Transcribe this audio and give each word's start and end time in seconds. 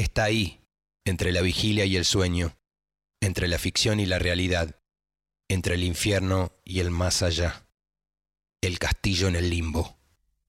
Está 0.00 0.24
ahí, 0.24 0.58
entre 1.04 1.30
la 1.30 1.42
vigilia 1.42 1.84
y 1.84 1.94
el 1.94 2.06
sueño, 2.06 2.56
entre 3.20 3.48
la 3.48 3.58
ficción 3.58 4.00
y 4.00 4.06
la 4.06 4.18
realidad, 4.18 4.80
entre 5.46 5.74
el 5.74 5.84
infierno 5.84 6.52
y 6.64 6.80
el 6.80 6.90
más 6.90 7.22
allá. 7.22 7.66
El 8.62 8.78
castillo 8.78 9.28
en 9.28 9.36
el 9.36 9.50
limbo. 9.50 9.98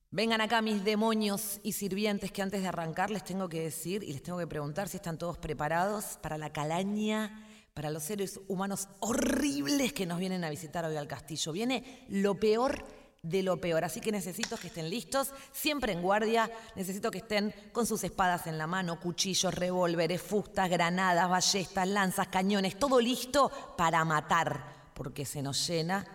Vengan 0.10 0.40
acá 0.40 0.62
mis 0.62 0.86
demonios 0.86 1.60
y 1.64 1.74
sirvientes 1.74 2.32
que 2.32 2.42
antes 2.42 2.62
de 2.62 2.70
arrancar 2.70 3.12
les 3.12 3.26
tengo 3.26 3.50
que 3.50 3.60
decir 3.60 4.04
y 4.04 4.14
les 4.14 4.24
tengo 4.24 4.40
que 4.40 4.48
preguntar 4.48 4.88
si 4.88 4.96
están 4.96 5.18
todos 5.18 5.38
preparados 5.38 6.18
para 6.22 6.38
la 6.38 6.54
calaña, 6.54 7.46
para 7.74 7.90
los 7.90 8.04
seres 8.04 8.40
humanos 8.48 8.88
horribles 9.02 9.92
que 9.92 10.06
nos 10.06 10.20
vienen 10.20 10.46
a 10.46 10.50
visitar 10.50 10.86
hoy 10.86 10.96
al 10.96 11.10
castillo. 11.10 11.52
Viene 11.52 12.06
lo 12.08 12.40
peor 12.40 12.86
de 13.24 13.44
lo 13.44 13.58
peor. 13.58 13.84
Así 13.84 14.02
que 14.02 14.12
necesito 14.12 14.58
que 14.58 14.68
estén 14.68 14.90
listos, 14.90 15.32
siempre 15.52 15.94
en 15.94 16.02
guardia. 16.02 16.50
Necesito 16.76 17.12
que 17.12 17.20
estén 17.20 17.54
con 17.72 17.86
sus 17.86 18.04
espadas 18.04 18.48
en 18.48 18.58
la 18.58 18.68
mano, 18.68 19.00
cuchillos, 19.00 19.54
revólveres, 19.54 20.22
fustas, 20.22 20.70
granadas, 20.70 21.30
ballestas, 21.30 21.88
lanzas, 21.88 22.28
cañones, 22.28 22.80
todo 22.80 23.00
listo 23.00 23.50
para 23.78 24.04
matar, 24.06 24.92
porque 24.94 25.26
se 25.26 25.42
nos 25.42 25.68
llena 25.68 26.06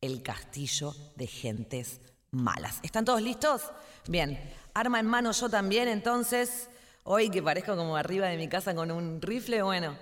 el 0.00 0.22
castillo 0.22 0.94
de 1.16 1.26
gentes 1.26 2.00
malas. 2.30 2.78
¿Están 2.82 3.04
todos 3.04 3.22
listos? 3.22 3.62
Bien, 4.06 4.38
arma 4.74 5.00
en 5.00 5.06
mano 5.06 5.32
yo 5.32 5.48
también, 5.48 5.88
entonces, 5.88 6.68
hoy 7.04 7.30
que 7.30 7.42
parezco 7.42 7.76
como 7.76 7.96
arriba 7.96 8.28
de 8.28 8.36
mi 8.36 8.48
casa 8.48 8.74
con 8.74 8.90
un 8.90 9.20
rifle, 9.20 9.62
bueno, 9.62 9.96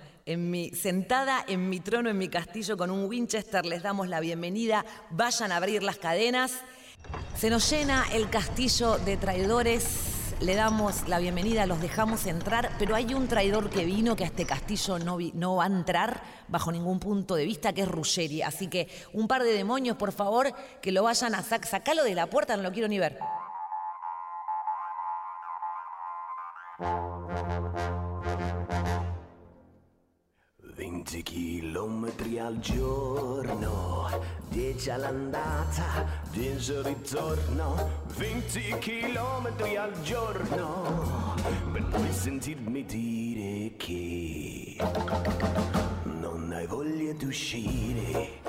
sentada 0.73 1.45
en 1.47 1.69
mi 1.69 1.79
trono, 1.79 2.09
en 2.09 2.17
mi 2.17 2.27
castillo 2.27 2.75
con 2.75 2.91
un 2.91 3.05
Winchester, 3.05 3.65
les 3.65 3.81
damos 3.81 4.09
la 4.09 4.19
bienvenida. 4.19 4.83
Vayan 5.09 5.53
a 5.53 5.57
abrir 5.57 5.83
las 5.83 5.97
cadenas. 5.97 6.51
Se 7.37 7.49
nos 7.49 7.69
llena 7.69 8.05
el 8.11 8.29
castillo 8.29 8.97
de 8.97 9.15
traidores. 9.15 9.85
Le 10.41 10.55
damos 10.55 11.07
la 11.07 11.17
bienvenida, 11.17 11.65
los 11.65 11.81
dejamos 11.81 12.27
entrar, 12.27 12.71
pero 12.77 12.93
hay 12.93 13.13
un 13.13 13.27
traidor 13.27 13.69
que 13.69 13.85
vino 13.85 14.15
que 14.15 14.23
a 14.23 14.27
este 14.27 14.45
castillo 14.45 14.99
no, 14.99 15.17
no 15.33 15.55
va 15.55 15.63
a 15.63 15.67
entrar 15.67 16.21
bajo 16.47 16.71
ningún 16.71 16.99
punto 16.99 17.35
de 17.35 17.45
vista, 17.45 17.73
que 17.73 17.81
es 17.81 17.87
Ruggeri. 17.87 18.41
Así 18.41 18.67
que 18.67 18.87
un 19.13 19.27
par 19.27 19.43
de 19.43 19.53
demonios, 19.53 19.95
por 19.95 20.11
favor, 20.11 20.53
que 20.81 20.91
lo 20.91 21.03
vayan 21.03 21.33
a 21.35 21.41
sacar. 21.41 21.67
Sacalo 21.67 22.03
de 22.03 22.15
la 22.15 22.27
puerta, 22.27 22.55
no 22.57 22.63
lo 22.63 22.71
quiero 22.71 22.87
ni 22.87 22.99
ver. 22.99 23.17
20 30.77 31.23
chilometri 31.23 32.37
al 32.37 32.59
giorno, 32.59 34.07
10 34.49 34.91
all'andata, 34.91 36.05
10 36.31 36.71
al 36.75 36.83
ritorno, 36.83 37.89
20 38.15 38.77
chilometri 38.79 39.75
al 39.75 39.99
giorno, 40.03 41.33
per 41.73 41.83
poi 41.83 42.13
sentirmi 42.13 42.85
dire 42.85 43.75
che 43.75 44.77
non 46.03 46.51
hai 46.53 46.67
voglia 46.67 47.11
di 47.13 47.25
uscire. 47.25 48.41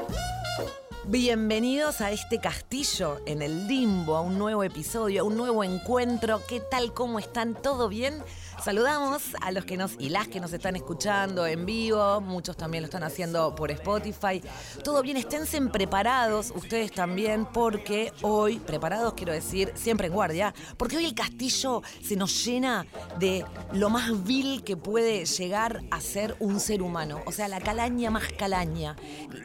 Bienvenidos 1.07 2.03
a 2.03 2.11
este 2.11 2.39
castillo 2.39 3.23
en 3.25 3.41
el 3.41 3.67
limbo, 3.67 4.15
a 4.17 4.21
un 4.21 4.37
nuevo 4.37 4.63
episodio, 4.63 5.23
a 5.23 5.25
un 5.25 5.39
nuevo 5.39 5.65
encuentro. 5.65 6.43
¿Qué 6.47 6.61
tal? 6.61 6.93
¿Cómo 6.93 7.19
están? 7.19 7.55
¿Todo 7.55 7.89
bien? 7.89 8.23
Saludamos 8.63 9.23
a 9.41 9.53
los 9.53 9.65
que 9.65 9.77
nos 9.77 9.93
y 10.01 10.09
las 10.09 10.27
que 10.27 10.41
nos 10.41 10.53
están 10.53 10.75
escuchando 10.75 11.47
en 11.47 11.65
vivo, 11.65 12.21
muchos 12.21 12.57
también 12.57 12.83
lo 12.83 12.87
están 12.87 13.05
haciendo 13.05 13.55
por 13.55 13.71
Spotify. 13.71 14.43
Todo 14.83 15.01
bien, 15.01 15.17
esténse 15.17 15.61
preparados, 15.63 16.53
ustedes 16.55 16.91
también, 16.91 17.47
porque 17.47 18.13
hoy, 18.23 18.59
preparados 18.59 19.15
quiero 19.15 19.33
decir, 19.33 19.73
siempre 19.77 20.09
en 20.09 20.13
guardia, 20.13 20.55
porque 20.77 20.97
hoy 20.97 21.05
el 21.05 21.15
castillo 21.15 21.83
se 22.03 22.17
nos 22.17 22.45
llena 22.45 22.85
de 23.19 23.45
lo 23.73 23.91
más 23.91 24.25
vil 24.25 24.65
que 24.65 24.77
puede 24.77 25.25
llegar 25.25 25.83
a 25.93 26.01
ser 26.01 26.37
un 26.41 26.59
ser 26.59 26.83
humano. 26.83 27.21
O 27.27 27.33
sea, 27.33 27.47
la 27.47 27.61
calaña 27.61 28.11
más 28.11 28.25
calaña, 28.37 28.97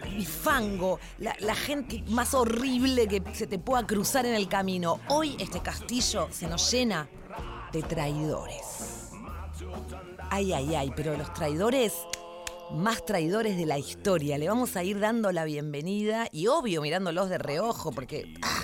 el 0.05 0.25
fango, 0.25 0.99
la, 1.19 1.35
la 1.39 1.55
gente 1.55 2.03
más 2.07 2.33
horrible 2.33 3.07
que 3.07 3.21
se 3.33 3.45
te 3.45 3.59
pueda 3.59 3.85
cruzar 3.85 4.25
en 4.25 4.33
el 4.33 4.47
camino. 4.47 4.99
Hoy 5.09 5.35
este 5.39 5.61
castillo 5.61 6.29
se 6.31 6.47
nos 6.47 6.71
llena 6.71 7.07
de 7.71 7.83
traidores. 7.83 9.02
Ay, 10.35 10.51
ay, 10.51 10.73
ay, 10.73 10.91
pero 10.95 11.15
los 11.15 11.31
traidores 11.31 11.93
más 12.71 13.05
traidores 13.05 13.55
de 13.55 13.67
la 13.67 13.77
historia. 13.77 14.39
Le 14.39 14.47
vamos 14.47 14.75
a 14.75 14.83
ir 14.83 14.99
dando 14.99 15.31
la 15.31 15.45
bienvenida 15.45 16.27
y 16.31 16.47
obvio 16.47 16.81
mirándolos 16.81 17.29
de 17.29 17.37
reojo 17.37 17.91
porque 17.91 18.33
ah, 18.41 18.63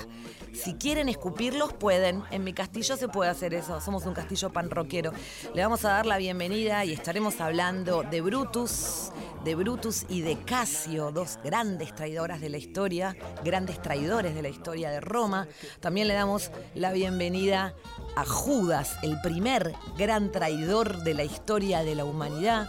si 0.52 0.74
quieren 0.74 1.09
escupirlos 1.09 1.74
pueden. 1.74 2.24
En 2.31 2.44
mi 2.44 2.53
castillo 2.53 2.97
se 2.97 3.08
puede 3.08 3.29
hacer 3.29 3.53
eso. 3.53 3.79
Somos 3.81 4.08
un 4.08 4.16
castillo 4.16 4.52
panroquero. 4.52 5.12
Le 5.53 5.62
vamos 5.62 5.85
a 5.85 5.90
dar 5.90 6.08
la 6.08 6.18
bienvenida 6.18 6.85
y 6.85 6.94
estaremos 6.94 7.40
hablando 7.40 8.02
de 8.02 8.22
Brutus, 8.22 9.12
de 9.44 9.53
Brutus 9.53 10.08
y 10.09 10.22
de 10.22 10.44
Casio, 10.44 11.12
dos 11.12 11.38
grandes 11.44 11.94
traidoras 11.94 12.41
de 12.41 12.50
la 12.50 12.58
historia, 12.58 13.16
grandes 13.44 13.79
traidores 13.79 14.34
de 14.34 14.41
la 14.41 14.50
historia 14.50 14.90
de 14.90 15.02
Roma. 15.02 15.47
También 15.81 16.08
le 16.08 16.16
damos 16.16 16.50
la 16.74 16.91
bienvenida 16.91 17.75
a 18.16 18.25
Judas, 18.25 18.97
el 19.02 19.20
primer 19.22 19.74
gran 19.97 20.31
traidor 20.31 21.03
de 21.03 21.14
la 21.14 21.24
historia 21.24 21.84
de 21.84 21.96
la 21.96 22.06
humanidad, 22.06 22.68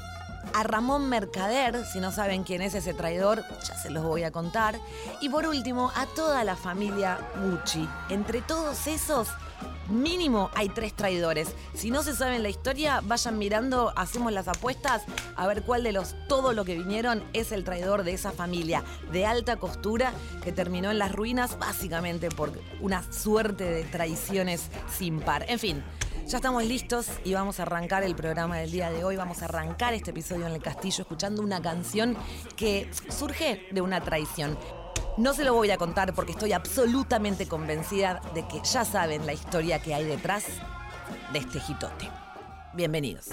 a 0.55 0.63
Ramón 0.63 1.09
Mercader, 1.09 1.85
si 1.85 2.01
no 2.01 2.13
saben 2.13 2.45
quién 2.45 2.63
es 2.63 2.75
ese 2.75 2.95
traidor, 2.95 3.45
ya 3.67 3.77
se 3.77 3.91
los 3.91 4.05
voy 4.05 4.25
a 4.25 4.31
contar, 4.31 4.79
y 5.21 5.29
por 5.29 5.47
último 5.47 5.93
a 5.95 6.07
toda 6.07 6.45
la 6.45 6.57
familia 6.57 7.19
Gucci. 7.43 7.89
Entre 8.09 8.41
todos 8.41 8.87
esos 8.87 9.29
mínimo 9.89 10.51
hay 10.55 10.69
tres 10.69 10.95
traidores. 10.95 11.55
Si 11.75 11.91
no 11.91 12.03
se 12.03 12.15
saben 12.15 12.43
la 12.43 12.49
historia, 12.49 13.01
vayan 13.05 13.39
mirando, 13.39 13.93
hacemos 13.97 14.33
las 14.33 14.49
apuestas 14.49 15.03
a 15.37 15.47
ver 15.47 15.63
cuál 15.63 15.83
de 15.83 15.93
los 15.93 16.15
todo 16.29 16.53
lo 16.53 16.65
que 16.65 16.77
vinieron 16.77 17.23
es 17.33 17.53
el 17.53 17.65
traidor 17.65 18.05
de 18.05 18.13
esa 18.13 18.33
familia 18.33 18.85
de 19.13 19.27
alta 19.27 19.57
costura 19.57 20.13
que 20.43 20.53
terminó 20.53 20.91
en 20.91 20.99
las 20.99 21.13
ruinas 21.13 21.59
básicamente 21.59 22.29
por 22.29 22.53
una 22.81 23.03
suerte 23.13 23.65
de 23.65 23.85
traiciones 23.85 24.69
sin 24.97 25.21
par. 25.21 25.45
En 25.49 25.59
fin. 25.59 25.83
Ya 26.27 26.37
estamos 26.37 26.65
listos 26.65 27.09
y 27.25 27.35
vamos 27.35 27.59
a 27.59 27.63
arrancar 27.63 28.05
el 28.05 28.15
programa 28.15 28.57
del 28.57 28.71
día 28.71 28.89
de 28.89 29.03
hoy. 29.03 29.17
Vamos 29.17 29.43
a 29.43 29.47
arrancar 29.47 29.95
este 29.95 30.13
episodio 30.13 30.47
en 30.47 30.53
el 30.53 30.63
castillo 30.63 31.03
escuchando 31.03 31.43
una 31.43 31.61
canción 31.61 32.17
que 32.57 32.89
surge 33.09 33.67
de 33.73 33.81
una 33.81 34.01
traición. 34.01 34.57
No 35.17 35.35
se 35.35 35.45
lo 35.45 35.55
voy 35.55 35.71
a 35.71 35.77
contar 35.77 36.15
porque 36.15 36.33
estoy 36.33 36.53
absolutamente 36.53 37.47
convencida 37.47 38.21
de 38.35 38.47
que 38.47 38.61
ya 38.63 38.85
saben 38.85 39.27
la 39.27 39.33
historia 39.33 39.81
que 39.81 39.95
hay 39.95 40.05
detrás 40.05 40.45
de 41.33 41.39
este 41.39 41.61
jitote. 41.61 42.09
Bienvenidos. 42.73 43.29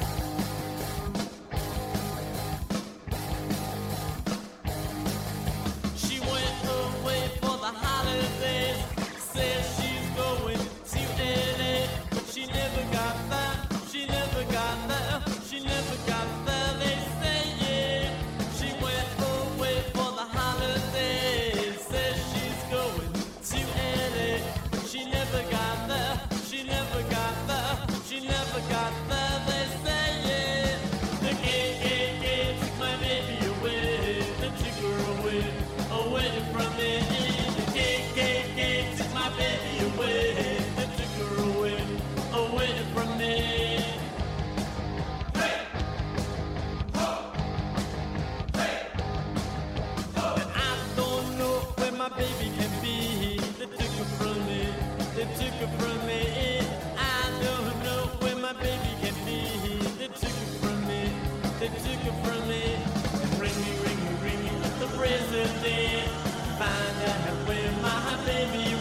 baby. 68.28 68.77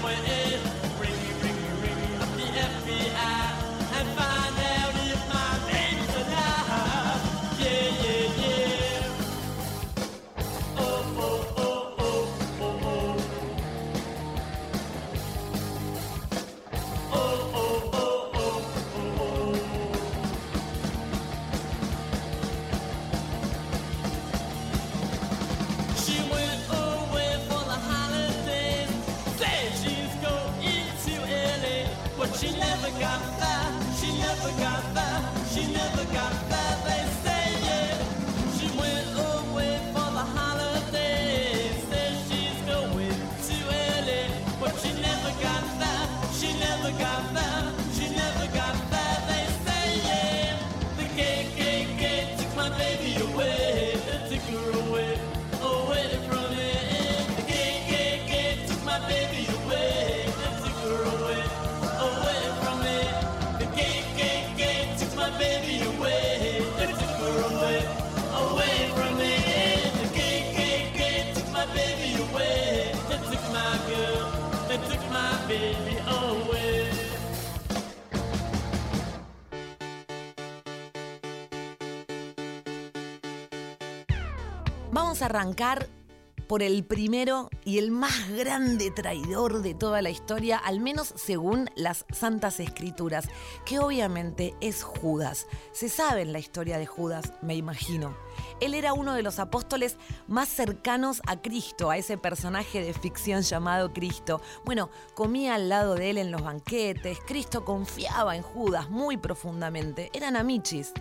Por 86.47 86.63
el 86.63 86.85
primero 86.85 87.51
y 87.65 87.79
el 87.79 87.91
más 87.91 88.31
grande 88.31 88.91
traidor 88.91 89.63
de 89.63 89.75
toda 89.75 90.03
la 90.03 90.11
historia, 90.11 90.59
al 90.59 90.81
menos 90.81 91.13
según 91.17 91.71
las 91.75 92.05
Santas 92.13 92.61
Escrituras, 92.61 93.29
que 93.65 93.79
obviamente 93.79 94.55
es 94.61 94.83
Judas. 94.83 95.47
Se 95.73 95.89
sabe 95.89 96.23
en 96.23 96.33
la 96.33 96.39
historia 96.39 96.79
de 96.79 96.87
Judas, 96.87 97.33
me 97.43 97.57
imagino. 97.57 98.17
Él 98.61 98.75
era 98.75 98.93
uno 98.93 99.15
de 99.15 99.23
los 99.23 99.39
apóstoles 99.39 99.97
más 100.29 100.49
cercanos 100.49 101.21
a 101.27 101.41
Cristo, 101.41 101.91
a 101.91 101.99
ese 101.99 102.17
personaje 102.17 102.83
de 102.83 102.95
ficción 102.95 103.43
llamado 103.43 103.93
Cristo. 103.93 104.41
Bueno, 104.65 104.91
comía 105.15 105.55
al 105.55 105.69
lado 105.69 105.95
de 105.95 106.11
él 106.11 106.19
en 106.19 106.31
los 106.31 106.43
banquetes, 106.43 107.19
Cristo 107.27 107.65
confiaba 107.65 108.37
en 108.37 108.43
Judas 108.43 108.89
muy 108.89 109.17
profundamente, 109.17 110.11
eran 110.13 110.37
amichis. 110.37 110.93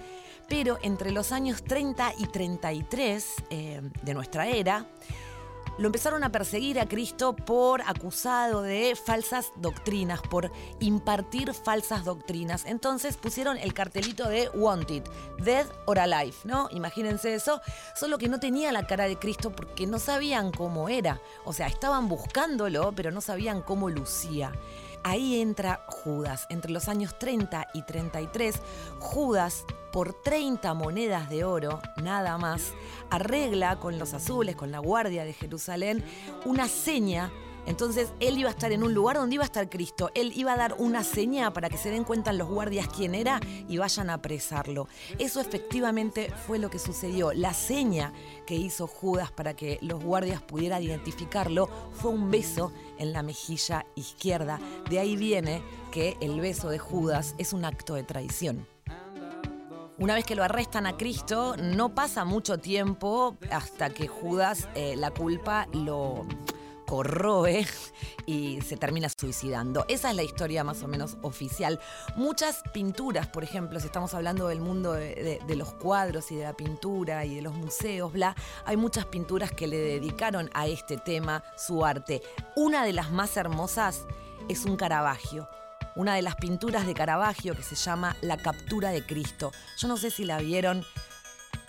Pero 0.47 0.77
entre 0.81 1.11
los 1.11 1.31
años 1.31 1.63
30 1.63 2.13
y 2.17 2.27
33 2.27 3.33
eh, 3.49 3.81
de 4.03 4.13
nuestra 4.13 4.47
era, 4.47 4.85
lo 5.77 5.87
empezaron 5.87 6.23
a 6.23 6.31
perseguir 6.31 6.79
a 6.79 6.87
Cristo 6.87 7.35
por 7.35 7.81
acusado 7.81 8.61
de 8.61 8.95
falsas 8.95 9.51
doctrinas, 9.57 10.21
por 10.21 10.51
impartir 10.79 11.53
falsas 11.53 12.05
doctrinas. 12.05 12.63
Entonces 12.65 13.17
pusieron 13.17 13.57
el 13.57 13.73
cartelito 13.73 14.29
de 14.29 14.49
Wanted, 14.53 15.03
Dead 15.39 15.67
or 15.85 15.99
Alive, 15.99 16.35
¿no? 16.45 16.69
Imagínense 16.71 17.33
eso, 17.33 17.61
solo 17.95 18.17
que 18.17 18.29
no 18.29 18.39
tenía 18.39 18.71
la 18.71 18.87
cara 18.87 19.05
de 19.05 19.19
Cristo 19.19 19.51
porque 19.51 19.85
no 19.85 19.99
sabían 19.99 20.51
cómo 20.51 20.87
era. 20.87 21.19
O 21.43 21.51
sea, 21.51 21.67
estaban 21.67 22.07
buscándolo, 22.07 22.93
pero 22.95 23.11
no 23.11 23.19
sabían 23.19 23.61
cómo 23.61 23.89
lucía. 23.89 24.53
Ahí 25.07 25.39
entra 25.39 25.85
Judas. 25.87 26.47
Entre 26.49 26.71
los 26.71 26.89
años 26.89 27.19
30 27.19 27.67
y 27.75 27.83
33, 27.83 28.59
Judas, 28.97 29.63
por 29.91 30.15
30 30.23 30.73
monedas 30.73 31.29
de 31.29 31.43
oro, 31.43 31.79
nada 32.01 32.39
más, 32.39 32.73
arregla 33.11 33.79
con 33.79 33.99
los 33.99 34.15
azules, 34.15 34.55
con 34.55 34.71
la 34.71 34.79
guardia 34.79 35.23
de 35.23 35.33
Jerusalén, 35.33 36.03
una 36.43 36.67
seña 36.67 37.31
entonces 37.65 38.11
él 38.19 38.37
iba 38.37 38.49
a 38.49 38.51
estar 38.51 38.71
en 38.71 38.83
un 38.83 38.93
lugar 38.93 39.17
donde 39.17 39.35
iba 39.35 39.43
a 39.43 39.45
estar 39.45 39.69
Cristo. 39.69 40.11
Él 40.13 40.31
iba 40.35 40.53
a 40.53 40.57
dar 40.57 40.75
una 40.77 41.03
seña 41.03 41.51
para 41.53 41.69
que 41.69 41.77
se 41.77 41.89
den 41.89 42.03
cuenta 42.03 42.33
los 42.33 42.47
guardias 42.47 42.87
quién 42.87 43.15
era 43.15 43.39
y 43.67 43.77
vayan 43.77 44.09
a 44.09 44.15
apresarlo. 44.15 44.87
Eso 45.19 45.41
efectivamente 45.41 46.31
fue 46.45 46.59
lo 46.59 46.69
que 46.69 46.79
sucedió. 46.79 47.33
La 47.33 47.53
seña 47.53 48.13
que 48.45 48.55
hizo 48.55 48.87
Judas 48.87 49.31
para 49.31 49.55
que 49.55 49.79
los 49.81 50.03
guardias 50.03 50.41
pudieran 50.41 50.83
identificarlo 50.83 51.69
fue 51.93 52.11
un 52.11 52.29
beso 52.31 52.71
en 52.97 53.13
la 53.13 53.23
mejilla 53.23 53.85
izquierda. 53.95 54.59
De 54.89 54.99
ahí 54.99 55.15
viene 55.15 55.61
que 55.91 56.17
el 56.21 56.39
beso 56.39 56.69
de 56.69 56.79
Judas 56.79 57.35
es 57.37 57.53
un 57.53 57.65
acto 57.65 57.95
de 57.95 58.03
traición. 58.03 58.67
Una 59.97 60.13
vez 60.13 60.25
que 60.25 60.35
lo 60.35 60.43
arrestan 60.43 60.87
a 60.87 60.97
Cristo, 60.97 61.55
no 61.55 61.95
pasa 61.95 62.25
mucho 62.25 62.57
tiempo 62.57 63.37
hasta 63.49 63.89
que 63.91 64.07
Judas 64.07 64.67
eh, 64.75 64.95
la 64.97 65.11
culpa 65.11 65.69
lo 65.71 66.25
corroe 66.85 67.65
y 68.25 68.61
se 68.61 68.77
termina 68.77 69.09
suicidando. 69.09 69.85
Esa 69.87 70.09
es 70.09 70.15
la 70.15 70.23
historia 70.23 70.63
más 70.63 70.83
o 70.83 70.87
menos 70.87 71.17
oficial. 71.21 71.79
Muchas 72.15 72.61
pinturas, 72.73 73.27
por 73.27 73.43
ejemplo, 73.43 73.79
si 73.79 73.87
estamos 73.87 74.13
hablando 74.13 74.47
del 74.47 74.61
mundo 74.61 74.93
de, 74.93 75.39
los 75.55 75.73
cuadros 75.73 76.31
y 76.31 76.35
de 76.35 76.43
la 76.43 76.53
pintura 76.53 77.25
y 77.25 77.35
de 77.35 77.41
los 77.41 77.53
museos, 77.53 78.11
bla, 78.13 78.35
hay 78.65 78.77
muchas 78.77 79.05
pinturas 79.05 79.51
que 79.51 79.67
le 79.67 79.77
dedicaron 79.77 80.49
a 80.53 80.67
este 80.67 80.97
tema 80.97 81.43
su 81.57 81.85
arte. 81.85 82.21
Una 82.55 82.83
de 82.85 82.93
las 82.93 83.11
más 83.11 83.37
hermosas 83.37 84.05
es 84.49 84.65
un 84.65 84.75
Caravaggio 84.77 85.49
una 85.95 86.15
de 86.15 86.21
las 86.21 86.35
pinturas 86.35 86.85
de 86.85 86.93
Caravaggio 86.93 87.55
que 87.55 87.63
se 87.63 87.75
llama 87.75 88.17
La 88.19 88.35
captura 88.35 88.89
de 88.89 89.05
Cristo. 89.05 89.53
Yo 89.77 89.87
no 89.87 89.95
sé 89.95 90.11
si 90.11 90.25
la 90.25 90.39
vieron, 90.39 90.83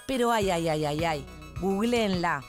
pero 0.08 0.32
ay, 0.32 0.50
ay, 0.50 0.68
ay, 0.68 0.84
ay, 0.84 1.04
ay, 1.04 1.26
googleenla 1.60 2.42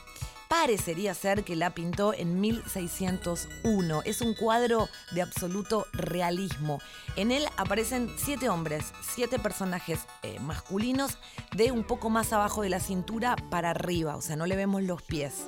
parecería 0.47 1.13
ser 1.13 1.43
que 1.43 1.55
la 1.55 1.71
pintó 1.71 2.13
en 2.13 2.39
1601. 2.39 4.01
Es 4.05 4.21
un 4.21 4.33
cuadro 4.33 4.89
de 5.11 5.21
absoluto 5.21 5.87
realismo. 5.93 6.79
En 7.15 7.31
él 7.31 7.45
aparecen 7.57 8.09
siete 8.17 8.49
hombres, 8.49 8.93
siete 9.01 9.39
personajes 9.39 9.99
eh, 10.23 10.39
masculinos 10.39 11.17
de 11.55 11.71
un 11.71 11.83
poco 11.83 12.09
más 12.09 12.33
abajo 12.33 12.61
de 12.61 12.69
la 12.69 12.79
cintura 12.79 13.35
para 13.49 13.71
arriba, 13.71 14.15
o 14.15 14.21
sea, 14.21 14.35
no 14.35 14.45
le 14.45 14.55
vemos 14.55 14.83
los 14.83 15.01
pies. 15.01 15.47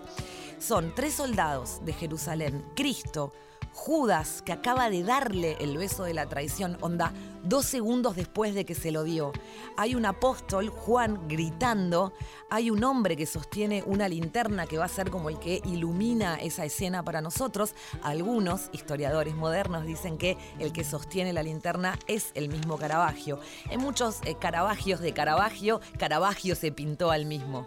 Son 0.59 0.93
tres 0.93 1.13
soldados 1.13 1.83
de 1.85 1.93
Jerusalén, 1.93 2.65
Cristo, 2.75 3.33
Judas, 3.73 4.41
que 4.41 4.51
acaba 4.51 4.89
de 4.89 5.03
darle 5.03 5.57
el 5.59 5.77
beso 5.77 6.03
de 6.03 6.13
la 6.13 6.27
traición, 6.27 6.77
onda, 6.81 7.13
dos 7.43 7.65
segundos 7.65 8.15
después 8.15 8.53
de 8.53 8.65
que 8.65 8.75
se 8.75 8.91
lo 8.91 9.03
dio. 9.03 9.31
Hay 9.77 9.95
un 9.95 10.05
apóstol, 10.05 10.69
Juan, 10.69 11.27
gritando. 11.27 12.13
Hay 12.49 12.69
un 12.69 12.83
hombre 12.83 13.15
que 13.15 13.25
sostiene 13.25 13.83
una 13.85 14.09
linterna 14.09 14.65
que 14.65 14.77
va 14.77 14.85
a 14.85 14.89
ser 14.89 15.09
como 15.09 15.29
el 15.29 15.39
que 15.39 15.61
ilumina 15.65 16.35
esa 16.35 16.65
escena 16.65 17.03
para 17.03 17.21
nosotros. 17.21 17.73
Algunos 18.03 18.69
historiadores 18.73 19.35
modernos 19.35 19.85
dicen 19.85 20.17
que 20.17 20.37
el 20.59 20.73
que 20.73 20.83
sostiene 20.83 21.33
la 21.33 21.43
linterna 21.43 21.97
es 22.07 22.31
el 22.33 22.49
mismo 22.49 22.77
Caravaggio. 22.77 23.39
En 23.69 23.79
muchos 23.79 24.19
eh, 24.25 24.35
Caravagios 24.35 24.99
de 24.99 25.13
Caravaggio, 25.13 25.79
Caravaggio 25.97 26.55
se 26.55 26.71
pintó 26.71 27.11
al 27.11 27.25
mismo. 27.25 27.63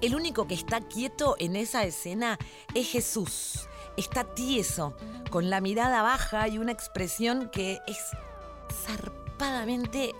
El 0.00 0.16
único 0.16 0.48
que 0.48 0.54
está 0.54 0.80
quieto 0.80 1.36
en 1.38 1.54
esa 1.54 1.84
escena 1.84 2.36
es 2.74 2.88
Jesús 2.88 3.68
está 3.96 4.24
tieso, 4.24 4.94
con 5.30 5.50
la 5.50 5.60
mirada 5.60 6.02
baja 6.02 6.48
y 6.48 6.58
una 6.58 6.72
expresión 6.72 7.48
que 7.50 7.80
es 7.86 7.98
zarpadamente 8.84 10.14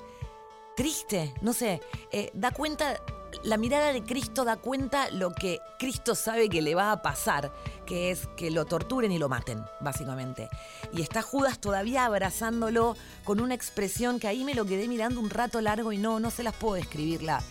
triste. 0.77 1.35
No 1.41 1.53
sé, 1.53 1.81
eh, 2.11 2.31
da 2.35 2.51
cuenta, 2.51 3.01
la 3.43 3.57
mirada 3.57 3.93
de 3.93 4.03
Cristo 4.03 4.45
da 4.45 4.57
cuenta 4.57 5.11
lo 5.11 5.33
que 5.33 5.61
Cristo 5.79 6.15
sabe 6.15 6.49
que 6.49 6.63
le 6.63 6.75
va 6.75 6.93
a 6.93 7.03
pasar, 7.03 7.53
que 7.87 8.11
es 8.11 8.29
que 8.37 8.51
lo 8.51 8.65
torturen 8.65 9.13
y 9.13 9.19
lo 9.19 9.29
maten, 9.29 9.65
básicamente. 9.81 10.49
Y 10.93 11.03
está 11.03 11.23
Judas 11.23 11.59
todavía 11.59 12.05
abrazándolo 12.05 12.97
con 13.25 13.41
una 13.41 13.55
expresión 13.55 14.21
que 14.21 14.29
ahí 14.29 14.45
me 14.45 14.55
lo 14.55 14.65
quedé 14.65 14.89
mirando 14.89 15.21
un 15.21 15.31
rato 15.31 15.61
largo 15.61 15.93
y 15.93 15.99
no, 15.99 16.21
no 16.21 16.31
se 16.31 16.43
las 16.43 16.55
puedo 16.55 16.75
describir 16.75 17.23
la, 17.23 17.43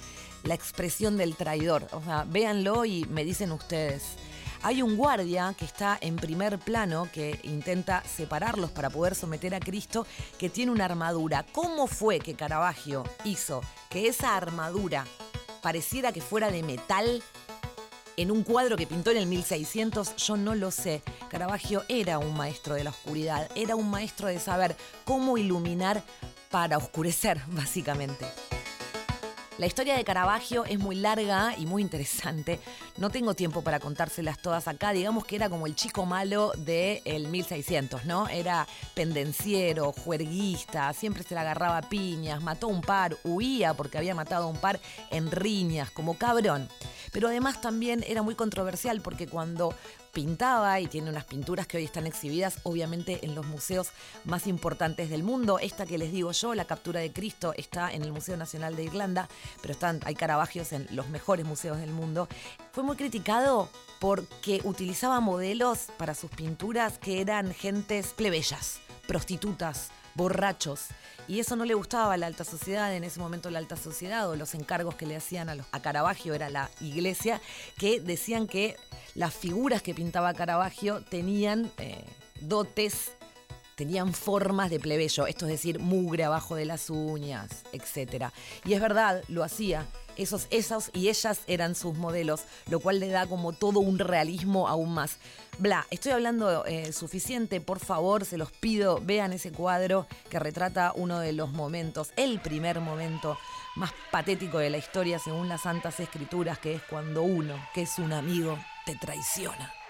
la 0.44 0.54
expresión 0.54 1.18
del 1.18 1.36
traidor. 1.36 1.88
O 1.92 2.02
sea, 2.02 2.26
véanlo 2.28 2.86
y 2.86 3.06
me 3.06 3.24
dicen 3.24 3.52
ustedes. 3.52 4.04
Hay 4.64 4.84
un 4.84 4.96
guardia 4.96 5.56
que 5.58 5.66
está 5.66 5.98
en 6.00 6.18
primer 6.18 6.60
plano 6.60 7.10
que 7.12 7.40
intenta 7.44 8.04
separarlos 8.04 8.70
para 8.70 8.92
poder 8.92 9.16
someter 9.16 9.56
a 9.56 9.60
Cristo, 9.60 10.06
que 10.38 10.50
tiene 10.50 10.72
una 10.72 10.86
armadura. 10.86 11.46
¿Cómo 11.52 11.88
fue 11.88 12.20
que 12.20 12.36
Caravaggio 12.36 13.04
hizo 13.24 13.62
que 13.90 14.08
esa 14.08 14.36
armadura 14.36 15.06
pareciera 15.64 16.12
que 16.12 16.22
fuera 16.22 16.52
de 16.52 16.62
metal 16.62 17.24
en 18.18 18.30
un 18.30 18.44
cuadro 18.44 18.78
que 18.78 18.86
pintó 18.86 19.10
en 19.10 19.18
el 19.18 19.26
1600, 19.26 20.16
yo 20.18 20.38
no 20.38 20.54
lo 20.54 20.70
sé. 20.70 21.02
Caravaggio 21.30 21.84
era 21.88 22.20
un 22.20 22.36
maestro 22.36 22.76
de 22.76 22.84
la 22.84 22.92
oscuridad, 22.92 23.50
era 23.56 23.76
un 23.76 23.90
maestro 23.90 24.28
de 24.28 24.40
saber 24.40 24.76
cómo 25.06 25.38
iluminar 25.38 26.04
para 26.52 26.78
oscurecer, 26.78 27.42
básicamente. 27.48 28.28
La 29.62 29.68
historia 29.68 29.96
de 29.96 30.04
Caravaggio 30.04 30.66
es 30.66 30.80
muy 30.80 30.96
larga 30.96 31.54
y 31.56 31.68
muy 31.68 31.84
interesante. 31.84 32.60
No 32.98 33.12
tengo 33.12 33.36
tiempo 33.36 33.62
para 33.62 33.80
contárselas 33.80 34.40
todas 34.40 34.68
acá. 34.68 34.92
Digamos 34.92 35.24
que 35.24 35.36
era 35.36 35.52
como 35.52 35.68
el 35.68 35.76
chico 35.76 36.08
malo 36.08 36.52
del 36.58 37.28
1600, 37.28 38.06
¿no? 38.06 38.28
Era 38.28 38.68
pendenciero, 38.96 39.92
juerguista, 39.92 40.92
siempre 40.94 41.22
se 41.22 41.36
le 41.36 41.42
agarraba 41.42 41.80
piñas, 41.84 42.42
mató 42.42 42.70
un 42.70 42.82
par, 42.82 43.16
huía 43.24 43.76
porque 43.76 44.00
había 44.00 44.16
matado 44.16 44.46
a 44.46 44.48
un 44.48 44.58
par 44.58 44.80
en 45.12 45.30
riñas, 45.30 45.92
como 45.92 46.18
cabrón. 46.18 46.68
Pero 47.12 47.28
además 47.28 47.62
también 47.62 48.04
era 48.08 48.24
muy 48.24 48.34
controversial 48.34 49.02
porque 49.02 49.28
cuando 49.28 49.76
pintaba 50.12 50.80
y 50.80 50.88
tiene 50.88 51.10
unas 51.10 51.26
pinturas 51.26 51.68
que 51.68 51.78
hoy 51.78 51.86
están 51.86 52.08
exhibidas 52.08 52.60
obviamente 52.64 53.26
en 53.26 53.36
los 53.36 53.46
museos 53.46 53.90
más 54.26 54.48
importantes 54.48 55.10
del 55.10 55.24
mundo. 55.24 55.60
Esta 55.60 55.86
que 55.86 55.98
les 55.98 56.12
digo 56.12 56.32
yo, 56.32 56.54
la 56.54 56.66
captura 56.66 57.00
de 57.00 57.12
Cristo, 57.12 57.54
está 57.58 57.92
en 57.92 58.04
el 58.04 58.12
Museo 58.12 58.38
Nacional 58.38 58.76
de 58.76 58.84
Irlanda, 58.84 59.30
pero 59.62 59.74
están, 59.74 60.00
hay 60.06 60.16
Caravagios 60.16 60.74
en 60.74 60.88
los 60.92 61.10
mejores 61.10 61.46
museos 61.46 61.78
del 61.78 61.92
mundo. 61.92 62.28
Fue 62.72 62.84
muy 62.84 62.96
criticado 62.96 63.70
porque 64.00 64.62
utilizaba 64.64 65.20
modelos 65.20 65.88
para 65.98 66.16
sus 66.16 66.32
pinturas 66.32 66.98
que 66.98 67.22
eran 67.22 67.54
gentes 67.54 68.08
plebeyas, 68.08 68.80
prostitutas, 69.08 69.92
borrachos. 70.16 70.88
Y 71.28 71.40
eso 71.40 71.56
no 71.56 71.66
le 71.66 71.74
gustaba 71.74 72.14
a 72.14 72.18
la 72.18 72.28
alta 72.28 72.44
sociedad, 72.44 72.94
en 72.96 73.04
ese 73.04 73.20
momento 73.20 73.50
la 73.50 73.60
alta 73.60 73.78
sociedad 73.78 74.30
o 74.30 74.36
los 74.36 74.54
encargos 74.54 74.96
que 74.96 75.06
le 75.06 75.16
hacían 75.16 75.50
a, 75.50 75.56
los, 75.56 75.66
a 75.72 75.82
Caravaggio 75.82 76.34
era 76.34 76.50
la 76.50 76.70
iglesia, 76.82 77.42
que 77.78 78.00
decían 78.00 78.48
que 78.48 78.76
las 79.16 79.34
figuras 79.34 79.82
que 79.82 79.94
pintaba 79.94 80.34
Caravaggio 80.34 81.04
tenían 81.04 81.72
eh, 81.78 82.04
dotes 82.42 83.12
tenían 83.76 84.14
formas 84.14 84.70
de 84.70 84.80
plebeyo, 84.80 85.28
esto 85.28 85.46
es 85.46 85.52
decir, 85.52 85.80
mugre 85.80 86.24
abajo 86.24 86.56
de 86.56 86.66
las 86.66 86.90
uñas, 86.90 87.64
etc. 87.72 88.26
Y 88.66 88.74
es 88.74 88.82
verdad, 88.82 89.24
lo 89.28 89.44
hacía. 89.44 89.88
Esos, 90.18 90.48
esos 90.50 90.92
y 90.94 91.08
ellas 91.08 91.40
eran 91.48 91.74
sus 91.74 91.96
modelos, 91.96 92.42
lo 92.70 92.80
cual 92.80 93.00
le 93.00 93.08
da 93.08 93.28
como 93.28 93.54
todo 93.54 93.80
un 93.80 93.98
realismo 93.98 94.68
aún 94.68 94.94
más. 94.94 95.18
Bla, 95.58 95.88
estoy 95.90 96.12
hablando 96.12 96.66
eh, 96.66 96.92
suficiente, 96.92 97.62
por 97.62 97.80
favor, 97.80 98.26
se 98.26 98.38
los 98.38 98.52
pido, 98.52 99.00
vean 99.02 99.32
ese 99.34 99.52
cuadro 99.52 100.08
que 100.30 100.38
retrata 100.38 100.92
uno 100.96 101.20
de 101.20 101.34
los 101.34 101.52
momentos, 101.52 102.12
el 102.18 102.40
primer 102.40 102.82
momento 102.82 103.38
más 103.76 103.92
patético 104.12 104.58
de 104.58 104.70
la 104.70 104.78
historia 104.78 105.18
según 105.18 105.48
las 105.48 105.62
santas 105.62 106.00
escrituras, 106.00 106.60
que 106.60 106.76
es 106.76 106.82
cuando 106.84 107.24
uno, 107.24 107.56
que 107.74 107.84
es 107.84 107.98
un 107.98 108.12
amigo, 108.12 108.60
te 108.86 108.96
traiciona. 108.96 109.81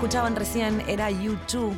Escuchaban 0.00 0.34
recién 0.34 0.82
era 0.88 1.10
U2 1.10 1.74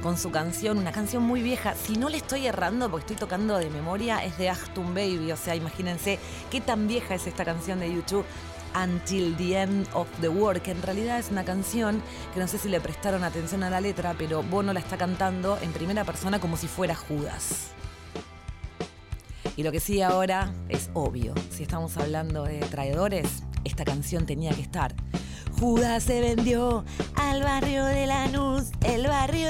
con 0.00 0.16
su 0.16 0.30
canción, 0.30 0.78
una 0.78 0.92
canción 0.92 1.24
muy 1.24 1.42
vieja. 1.42 1.74
Si 1.74 1.96
no 1.96 2.08
le 2.08 2.18
estoy 2.18 2.46
errando, 2.46 2.88
porque 2.88 3.02
estoy 3.02 3.16
tocando 3.16 3.58
de 3.58 3.68
memoria, 3.68 4.24
es 4.24 4.38
de 4.38 4.48
Achtung 4.48 4.94
Baby. 4.94 5.32
O 5.32 5.36
sea, 5.36 5.56
imagínense 5.56 6.20
qué 6.52 6.60
tan 6.60 6.86
vieja 6.86 7.16
es 7.16 7.26
esta 7.26 7.44
canción 7.44 7.80
de 7.80 7.90
U2. 7.90 8.22
Until 8.80 9.36
the 9.36 9.60
End 9.60 9.88
of 9.92 10.06
the 10.20 10.28
World, 10.28 10.62
que 10.62 10.70
en 10.70 10.82
realidad 10.82 11.18
es 11.18 11.32
una 11.32 11.44
canción 11.44 12.00
que 12.32 12.38
no 12.38 12.46
sé 12.46 12.58
si 12.58 12.68
le 12.68 12.80
prestaron 12.80 13.24
atención 13.24 13.64
a 13.64 13.70
la 13.70 13.80
letra, 13.80 14.14
pero 14.16 14.44
Bono 14.44 14.72
la 14.72 14.78
está 14.78 14.96
cantando 14.96 15.58
en 15.60 15.72
primera 15.72 16.04
persona 16.04 16.38
como 16.38 16.56
si 16.56 16.68
fuera 16.68 16.94
Judas. 16.94 17.70
Y 19.56 19.64
lo 19.64 19.72
que 19.72 19.80
sí 19.80 20.00
ahora 20.00 20.54
es 20.68 20.90
obvio, 20.94 21.34
si 21.50 21.64
estamos 21.64 21.96
hablando 21.96 22.44
de 22.44 22.60
traidores, 22.60 23.42
esta 23.64 23.84
canción 23.84 24.26
tenía 24.26 24.54
que 24.54 24.62
estar. 24.62 24.94
Judas 25.64 26.02
se 26.02 26.20
vendió 26.20 26.84
al 27.14 27.42
barrio 27.42 27.86
de 27.86 28.06
Lanús, 28.06 28.64
el 28.82 29.06
barrio. 29.06 29.48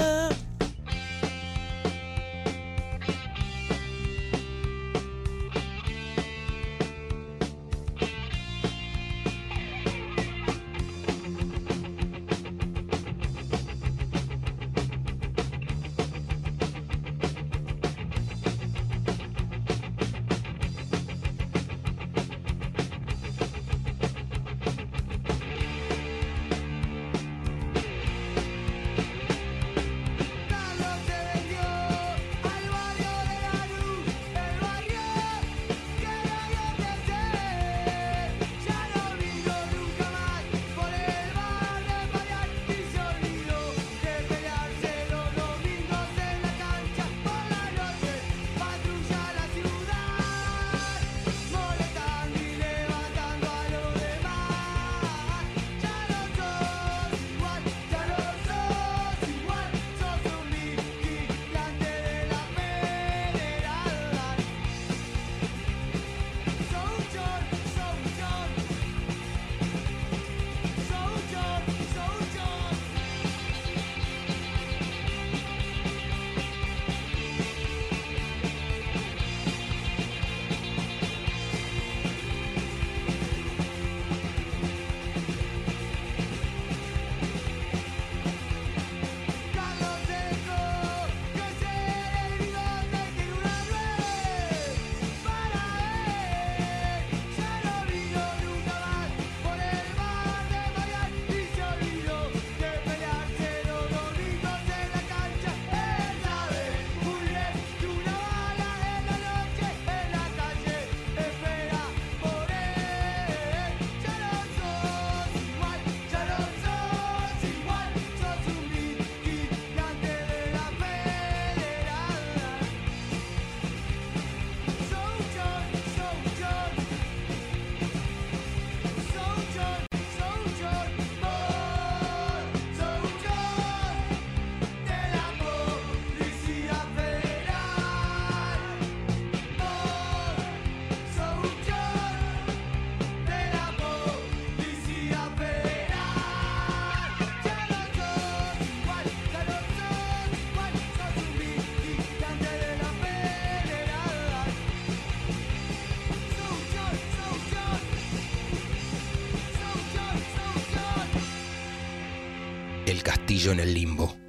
Castillo 163.45 163.53
en 163.53 163.61
el 163.61 163.75
limbo. 163.75 164.24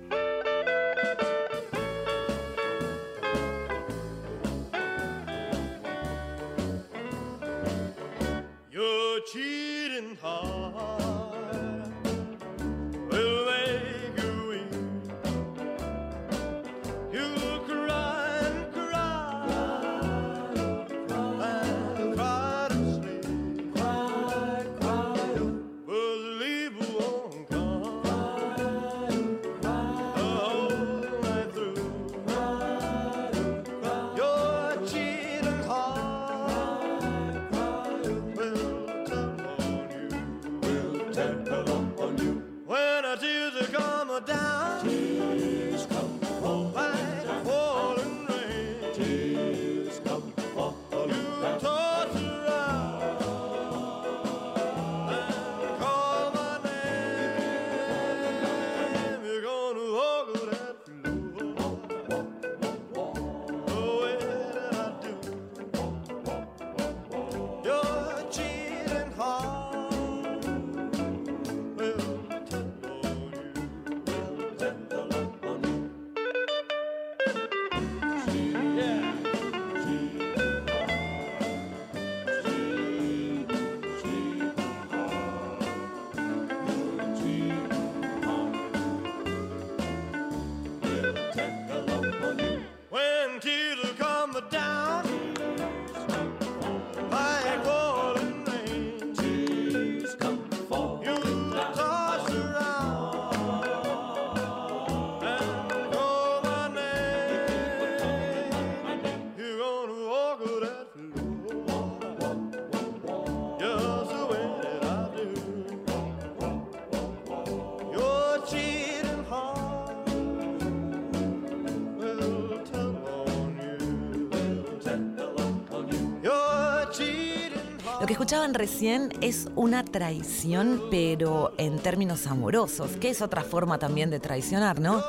Escuchaban 128.26 128.56
recién 128.56 129.14
es 129.22 129.50
una 129.56 129.86
traición, 129.86 130.86
pero 130.90 131.54
en 131.60 131.78
términos 131.78 132.26
amorosos, 132.26 132.90
que 133.00 133.12
es 133.12 133.22
otra 133.22 133.44
forma 133.44 133.78
también 133.78 134.10
de 134.10 134.20
traicionar, 134.20 134.80
¿no? 134.80 135.04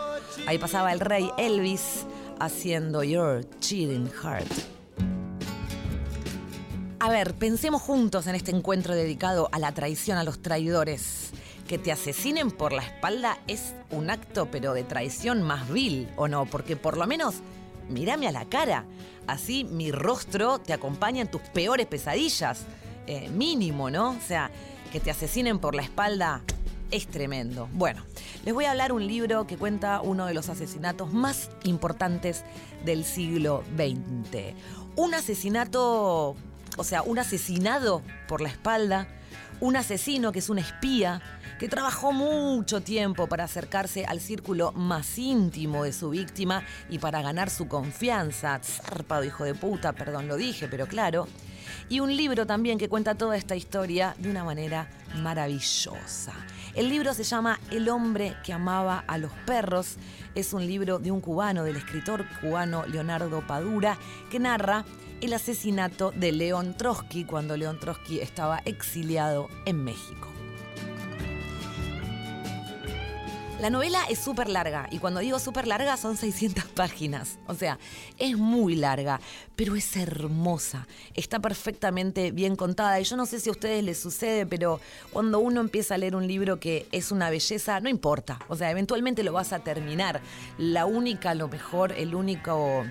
Ahí 0.46 0.58
pasaba 0.58 0.92
el 0.92 1.00
rey 1.00 1.30
Elvis 1.38 2.04
haciendo 2.38 3.02
Your 3.02 3.48
Cheating 3.58 4.10
Heart. 4.10 4.52
A 7.00 7.08
ver, 7.08 7.32
pensemos 7.32 7.80
juntos 7.80 8.26
en 8.26 8.34
este 8.34 8.50
encuentro 8.50 8.94
dedicado 8.94 9.48
a 9.50 9.58
la 9.60 9.72
traición, 9.72 10.18
a 10.18 10.22
los 10.22 10.42
traidores. 10.42 11.30
Que 11.66 11.78
te 11.78 11.92
asesinen 11.92 12.50
por 12.50 12.74
la 12.74 12.82
espalda 12.82 13.38
es 13.46 13.72
un 13.92 14.10
acto, 14.10 14.50
pero 14.50 14.74
de 14.74 14.84
traición 14.84 15.40
más 15.40 15.72
vil, 15.72 16.06
¿o 16.16 16.28
no? 16.28 16.44
Porque 16.44 16.76
por 16.76 16.98
lo 16.98 17.06
menos 17.06 17.36
mírame 17.88 18.28
a 18.28 18.32
la 18.32 18.44
cara. 18.44 18.84
Así 19.26 19.64
mi 19.64 19.90
rostro 19.90 20.58
te 20.58 20.74
acompaña 20.74 21.22
en 21.22 21.30
tus 21.30 21.40
peores 21.40 21.86
pesadillas. 21.86 22.66
Eh, 23.06 23.28
mínimo, 23.30 23.90
¿no? 23.90 24.10
O 24.10 24.20
sea, 24.20 24.50
que 24.90 25.00
te 25.00 25.10
asesinen 25.10 25.58
por 25.58 25.74
la 25.74 25.82
espalda 25.82 26.42
es 26.90 27.06
tremendo. 27.06 27.68
Bueno, 27.72 28.02
les 28.44 28.54
voy 28.54 28.64
a 28.64 28.70
hablar 28.70 28.92
un 28.92 29.06
libro 29.06 29.46
que 29.46 29.56
cuenta 29.56 30.00
uno 30.00 30.26
de 30.26 30.34
los 30.34 30.48
asesinatos 30.48 31.12
más 31.12 31.50
importantes 31.64 32.44
del 32.84 33.04
siglo 33.04 33.64
XX. 33.76 34.54
Un 34.96 35.14
asesinato, 35.14 36.36
o 36.76 36.84
sea, 36.84 37.02
un 37.02 37.18
asesinado 37.18 38.02
por 38.28 38.40
la 38.40 38.48
espalda, 38.48 39.08
un 39.60 39.76
asesino 39.76 40.32
que 40.32 40.38
es 40.38 40.48
un 40.48 40.58
espía, 40.58 41.22
que 41.58 41.68
trabajó 41.68 42.12
mucho 42.12 42.82
tiempo 42.82 43.26
para 43.28 43.44
acercarse 43.44 44.04
al 44.04 44.20
círculo 44.20 44.72
más 44.72 45.18
íntimo 45.18 45.84
de 45.84 45.92
su 45.92 46.10
víctima 46.10 46.62
y 46.90 46.98
para 46.98 47.22
ganar 47.22 47.50
su 47.50 47.66
confianza. 47.66 48.60
Zarpado 48.62 49.24
hijo 49.24 49.44
de 49.44 49.54
puta, 49.54 49.92
perdón 49.92 50.28
lo 50.28 50.36
dije, 50.36 50.68
pero 50.68 50.86
claro. 50.86 51.26
Y 51.88 52.00
un 52.00 52.16
libro 52.16 52.46
también 52.46 52.78
que 52.78 52.88
cuenta 52.88 53.14
toda 53.14 53.36
esta 53.36 53.56
historia 53.56 54.14
de 54.18 54.30
una 54.30 54.44
manera 54.44 54.88
maravillosa. 55.22 56.32
El 56.74 56.90
libro 56.90 57.14
se 57.14 57.24
llama 57.24 57.58
El 57.70 57.88
hombre 57.88 58.36
que 58.44 58.52
amaba 58.52 59.04
a 59.06 59.16
los 59.18 59.32
perros. 59.46 59.96
Es 60.34 60.52
un 60.52 60.66
libro 60.66 60.98
de 60.98 61.10
un 61.10 61.20
cubano, 61.20 61.64
del 61.64 61.76
escritor 61.76 62.26
cubano 62.40 62.84
Leonardo 62.86 63.46
Padura, 63.46 63.98
que 64.30 64.38
narra 64.38 64.84
el 65.20 65.32
asesinato 65.32 66.12
de 66.14 66.32
León 66.32 66.74
Trotsky 66.76 67.24
cuando 67.24 67.56
León 67.56 67.80
Trotsky 67.80 68.20
estaba 68.20 68.58
exiliado 68.66 69.48
en 69.64 69.82
México. 69.82 70.35
La 73.60 73.70
novela 73.70 74.02
es 74.10 74.18
súper 74.18 74.50
larga 74.50 74.86
y 74.90 74.98
cuando 74.98 75.20
digo 75.20 75.38
súper 75.38 75.66
larga 75.66 75.96
son 75.96 76.18
600 76.18 76.64
páginas. 76.74 77.38
O 77.46 77.54
sea, 77.54 77.78
es 78.18 78.36
muy 78.36 78.76
larga, 78.76 79.18
pero 79.56 79.74
es 79.76 79.96
hermosa. 79.96 80.86
Está 81.14 81.40
perfectamente 81.40 82.32
bien 82.32 82.54
contada 82.54 83.00
y 83.00 83.04
yo 83.04 83.16
no 83.16 83.24
sé 83.24 83.40
si 83.40 83.48
a 83.48 83.52
ustedes 83.52 83.82
les 83.82 83.98
sucede, 83.98 84.44
pero 84.44 84.78
cuando 85.10 85.38
uno 85.38 85.62
empieza 85.62 85.94
a 85.94 85.98
leer 85.98 86.14
un 86.16 86.26
libro 86.28 86.60
que 86.60 86.86
es 86.92 87.10
una 87.10 87.30
belleza, 87.30 87.80
no 87.80 87.88
importa. 87.88 88.38
O 88.48 88.56
sea, 88.56 88.70
eventualmente 88.70 89.22
lo 89.22 89.32
vas 89.32 89.54
a 89.54 89.60
terminar. 89.60 90.20
La 90.58 90.84
única, 90.84 91.34
lo 91.34 91.48
mejor, 91.48 91.92
el 91.92 92.14
único... 92.14 92.84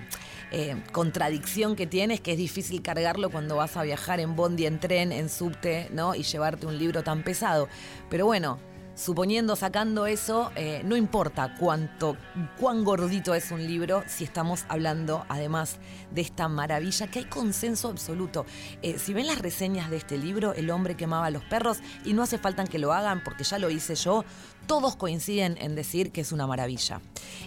eh, 0.50 0.76
contradicción 0.92 1.76
que 1.76 1.86
tiene 1.86 2.14
es 2.14 2.20
que 2.20 2.32
es 2.32 2.38
difícil 2.38 2.82
cargarlo 2.82 3.30
cuando 3.30 3.56
vas 3.56 3.76
a 3.76 3.82
viajar 3.84 4.18
en 4.18 4.34
bondi, 4.34 4.66
en 4.66 4.80
tren, 4.80 5.12
en 5.12 5.28
subte, 5.28 5.88
¿no? 5.92 6.14
Y 6.16 6.24
llevarte 6.24 6.66
un 6.66 6.76
libro 6.78 7.02
tan 7.04 7.22
pesado. 7.22 7.68
Pero 8.10 8.26
bueno, 8.26 8.58
suponiendo, 8.96 9.54
sacando 9.56 10.06
eso, 10.06 10.50
eh, 10.56 10.80
no 10.84 10.96
importa 10.96 11.54
cuánto, 11.54 12.16
cuán 12.58 12.82
gordito 12.82 13.34
es 13.34 13.50
un 13.52 13.64
libro, 13.64 14.02
si 14.08 14.24
estamos 14.24 14.64
hablando 14.68 15.24
además 15.28 15.78
de 16.10 16.22
esta 16.22 16.48
maravilla, 16.48 17.06
que 17.06 17.20
hay 17.20 17.24
consenso 17.26 17.88
absoluto. 17.88 18.46
Eh, 18.82 18.98
si 18.98 19.12
ven 19.12 19.26
las 19.26 19.38
reseñas 19.38 19.90
de 19.90 19.98
este 19.98 20.16
libro, 20.16 20.54
El 20.54 20.70
hombre 20.70 20.96
que 20.96 21.04
amaba 21.04 21.26
a 21.26 21.30
los 21.30 21.44
perros, 21.44 21.78
y 22.04 22.14
no 22.14 22.22
hace 22.22 22.38
falta 22.38 22.64
que 22.64 22.78
lo 22.78 22.92
hagan 22.92 23.22
porque 23.22 23.44
ya 23.44 23.58
lo 23.58 23.68
hice 23.68 23.94
yo, 23.94 24.24
todos 24.66 24.96
coinciden 24.96 25.56
en 25.60 25.74
decir 25.74 26.12
que 26.12 26.20
es 26.20 26.32
una 26.32 26.46
maravilla. 26.46 27.00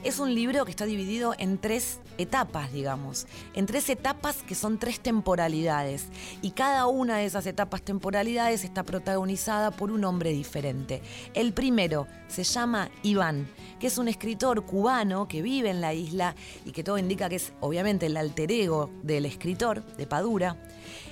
Es 0.03 0.19
un 0.19 0.33
libro 0.33 0.65
que 0.65 0.71
está 0.71 0.85
dividido 0.85 1.33
en 1.37 1.57
tres 1.57 1.99
etapas, 2.17 2.71
digamos, 2.71 3.27
en 3.53 3.65
tres 3.65 3.89
etapas 3.89 4.37
que 4.37 4.55
son 4.55 4.77
tres 4.77 4.99
temporalidades, 4.99 6.05
y 6.41 6.51
cada 6.51 6.87
una 6.87 7.17
de 7.17 7.25
esas 7.25 7.45
etapas 7.45 7.81
temporalidades 7.81 8.63
está 8.63 8.83
protagonizada 8.83 9.71
por 9.71 9.91
un 9.91 10.03
hombre 10.05 10.31
diferente. 10.31 11.01
El 11.33 11.53
primero 11.53 12.07
se 12.27 12.43
llama 12.43 12.89
Iván, 13.03 13.47
que 13.79 13.87
es 13.87 13.97
un 13.97 14.07
escritor 14.07 14.65
cubano 14.65 15.27
que 15.27 15.41
vive 15.41 15.69
en 15.69 15.81
la 15.81 15.93
isla 15.93 16.35
y 16.65 16.71
que 16.71 16.83
todo 16.83 16.97
indica 16.97 17.29
que 17.29 17.35
es 17.35 17.53
obviamente 17.59 18.05
el 18.05 18.17
alter 18.17 18.51
ego 18.51 18.89
del 19.03 19.25
escritor, 19.25 19.85
de 19.97 20.07
Padura. 20.07 20.57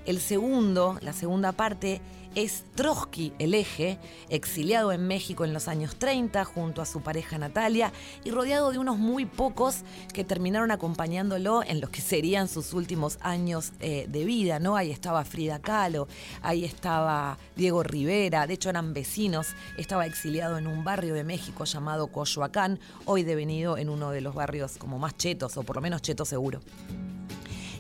El 0.06 0.20
segundo, 0.22 0.98
la 1.02 1.13
segunda 1.13 1.52
parte, 1.52 2.02
es 2.36 2.65
Trotsky, 2.76 3.34
el 3.39 3.56
eje, 3.56 3.98
exiliado 4.30 4.91
en 4.91 5.08
México 5.08 5.43
en 5.43 5.54
los 5.54 5.67
años 5.67 5.96
30 5.97 6.45
junto 6.45 6.81
a 6.81 6.86
su 6.86 7.01
pareja 7.01 7.38
Natalia 7.38 7.91
y 8.23 8.31
rodeado 8.31 8.71
de 8.71 8.77
unos 8.77 8.97
muy 8.97 9.25
pocos 9.25 9.83
que 10.13 10.23
terminaron 10.23 10.71
acompañándolo 10.71 11.63
en 11.63 11.81
los 11.81 11.89
que 11.89 12.01
serían 12.01 12.47
sus 12.47 12.73
últimos 12.73 13.17
años 13.21 13.71
eh, 13.79 14.05
de 14.10 14.25
vida, 14.25 14.60
¿no? 14.60 14.75
Ahí 14.75 14.91
estaba 14.91 15.23
Frida 15.25 15.60
Kahlo, 15.60 16.07
ahí 16.41 16.65
estaba 16.65 17.38
Diego 17.55 17.83
Rivera, 17.83 18.47
de 18.47 18.53
hecho 18.53 18.69
eran 18.69 18.93
vecinos, 18.93 19.49
estaba 19.77 20.05
exiliado 20.05 20.57
en 20.57 20.67
un 20.67 20.83
barrio 20.83 21.13
de 21.13 21.23
México 21.23 21.65
llamado 21.65 22.07
Coyoacán, 22.07 22.79
hoy 23.05 23.23
devenido 23.23 23.77
en 23.77 23.89
uno 23.89 24.12
de 24.12 24.21
los 24.21 24.36
barrios 24.36 24.77
como 24.77 24.99
más 24.99 25.17
chetos, 25.17 25.57
o 25.57 25.63
por 25.63 25.75
lo 25.75 25.81
menos 25.81 26.01
cheto 26.01 26.25
seguro. 26.25 26.62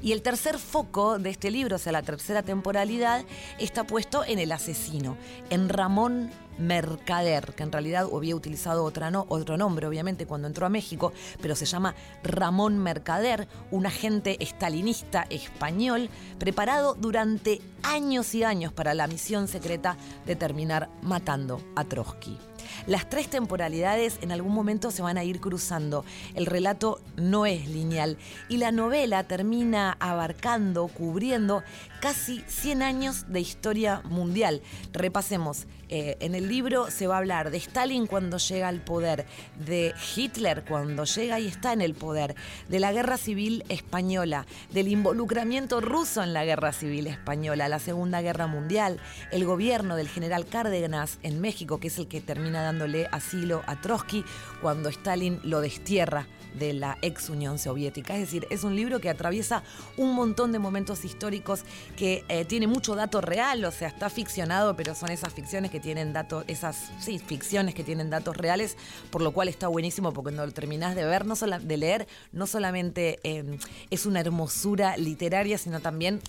Y 0.01 0.11
el 0.11 0.21
tercer 0.21 0.57
foco 0.59 1.19
de 1.19 1.29
este 1.29 1.51
libro, 1.51 1.75
o 1.75 1.79
sea, 1.79 1.91
la 1.91 2.03
tercera 2.03 2.43
temporalidad, 2.43 3.25
está 3.59 3.85
puesto 3.85 4.23
en 4.23 4.39
el 4.39 4.51
asesino, 4.51 5.17
en 5.49 5.69
Ramón 5.69 6.29
Mercader, 6.57 7.53
que 7.55 7.63
en 7.63 7.71
realidad 7.71 8.07
había 8.13 8.35
utilizado 8.35 8.83
otro 8.83 9.57
nombre, 9.57 9.87
obviamente, 9.87 10.25
cuando 10.25 10.47
entró 10.47 10.65
a 10.65 10.69
México, 10.69 11.13
pero 11.41 11.55
se 11.55 11.65
llama 11.65 11.95
Ramón 12.23 12.77
Mercader, 12.79 13.47
un 13.71 13.85
agente 13.85 14.41
estalinista 14.43 15.25
español 15.29 16.09
preparado 16.39 16.95
durante 16.95 17.61
años 17.83 18.33
y 18.35 18.43
años 18.43 18.73
para 18.73 18.93
la 18.93 19.07
misión 19.07 19.47
secreta 19.47 19.97
de 20.25 20.35
terminar 20.35 20.89
matando 21.01 21.61
a 21.75 21.83
Trotsky. 21.83 22.37
Las 22.85 23.09
tres 23.09 23.29
temporalidades 23.29 24.19
en 24.21 24.31
algún 24.31 24.53
momento 24.53 24.91
se 24.91 25.01
van 25.01 25.17
a 25.17 25.23
ir 25.23 25.39
cruzando. 25.39 26.05
El 26.35 26.45
relato 26.45 26.99
no 27.15 27.45
es 27.45 27.67
lineal 27.69 28.17
y 28.49 28.57
la 28.57 28.71
novela 28.71 29.23
termina 29.23 29.95
abarcando, 29.99 30.87
cubriendo 30.87 31.63
casi 31.99 32.43
100 32.47 32.81
años 32.81 33.25
de 33.27 33.39
historia 33.39 34.01
mundial. 34.03 34.61
Repasemos, 34.93 35.67
eh, 35.89 36.17
en 36.19 36.35
el 36.35 36.49
libro 36.49 36.91
se 36.91 37.07
va 37.07 37.15
a 37.15 37.17
hablar 37.19 37.51
de 37.51 37.57
Stalin 37.57 38.07
cuando 38.07 38.37
llega 38.37 38.67
al 38.67 38.81
poder, 38.81 39.25
de 39.65 39.93
Hitler 40.15 40.63
cuando 40.67 41.05
llega 41.05 41.39
y 41.39 41.47
está 41.47 41.73
en 41.73 41.81
el 41.81 41.93
poder, 41.93 42.35
de 42.67 42.79
la 42.79 42.91
guerra 42.91 43.17
civil 43.17 43.63
española, 43.69 44.45
del 44.71 44.89
involucramiento 44.89 45.81
ruso 45.81 46.23
en 46.23 46.33
la 46.33 46.45
guerra 46.45 46.73
civil 46.73 47.07
española, 47.07 47.69
la 47.69 47.79
Segunda 47.79 48.21
Guerra 48.21 48.47
Mundial, 48.47 48.99
el 49.31 49.45
gobierno 49.45 49.95
del 49.95 50.09
general 50.09 50.45
Cárdenas 50.45 51.19
en 51.23 51.41
México, 51.41 51.79
que 51.79 51.87
es 51.87 51.97
el 51.97 52.07
que 52.07 52.21
termina 52.21 52.61
dándole 52.61 53.07
asilo 53.11 53.63
a 53.67 53.79
Trotsky 53.81 54.23
cuando 54.61 54.89
Stalin 54.89 55.39
lo 55.43 55.61
destierra 55.61 56.27
de 56.55 56.73
la 56.73 56.97
ex 57.01 57.29
Unión 57.29 57.59
Soviética. 57.59 58.13
Es 58.15 58.21
decir, 58.21 58.47
es 58.49 58.63
un 58.63 58.75
libro 58.75 58.99
que 58.99 59.09
atraviesa 59.09 59.63
un 59.95 60.13
montón 60.13 60.51
de 60.51 60.59
momentos 60.59 61.05
históricos 61.05 61.63
que 61.95 62.23
eh, 62.29 62.45
tiene 62.45 62.67
mucho 62.67 62.95
dato 62.95 63.21
real, 63.21 63.63
o 63.65 63.71
sea, 63.71 63.87
está 63.87 64.09
ficcionado, 64.09 64.75
pero 64.75 64.95
son 64.95 65.11
esas 65.11 65.33
ficciones 65.33 65.71
que 65.71 65.79
tienen 65.79 66.13
datos, 66.13 66.43
esas 66.47 66.91
ficciones 67.25 67.75
que 67.75 67.83
tienen 67.83 68.09
datos 68.09 68.35
reales, 68.35 68.77
por 69.11 69.21
lo 69.21 69.31
cual 69.31 69.47
está 69.47 69.67
buenísimo 69.67 70.11
porque 70.11 70.27
cuando 70.27 70.45
lo 70.45 70.51
terminás 70.51 70.95
de 70.95 71.05
ver, 71.05 71.25
no 71.25 71.35
de 71.35 71.77
leer, 71.77 72.07
no 72.31 72.47
solamente 72.47 73.19
eh, 73.23 73.57
es 73.89 74.05
una 74.05 74.19
hermosura 74.19 74.97
literaria, 74.97 75.57
sino 75.57 75.79
también 75.79 76.19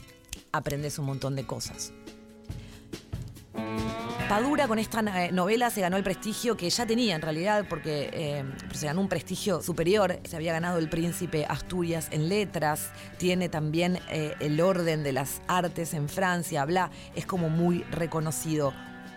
aprendes 0.52 0.98
un 0.98 1.06
montón 1.06 1.36
de 1.36 1.44
cosas. 1.44 1.92
Padura 4.28 4.68
con 4.68 4.78
esta 4.78 5.00
eh, 5.24 5.32
novela 5.32 5.70
se 5.70 5.80
ganó 5.80 5.96
el 5.96 6.02
prestigio 6.02 6.54
que 6.54 6.68
ya 6.68 6.84
tenía 6.84 7.16
en 7.16 7.22
realidad, 7.22 7.64
porque 7.66 8.10
eh, 8.12 8.44
se 8.74 8.84
ganó 8.84 9.00
un 9.00 9.08
prestigio 9.08 9.62
superior. 9.62 10.20
Se 10.24 10.36
había 10.36 10.52
ganado 10.52 10.76
el 10.76 10.90
príncipe 10.90 11.46
Asturias 11.48 12.08
en 12.10 12.28
letras, 12.28 12.90
tiene 13.16 13.48
también 13.48 13.98
eh, 14.10 14.34
el 14.40 14.60
orden 14.60 15.02
de 15.02 15.14
las 15.14 15.40
artes 15.48 15.94
en 15.94 16.10
Francia, 16.10 16.66
bla, 16.66 16.90
es 17.14 17.24
como 17.24 17.48
muy 17.48 17.84
reconocido. 17.84 18.74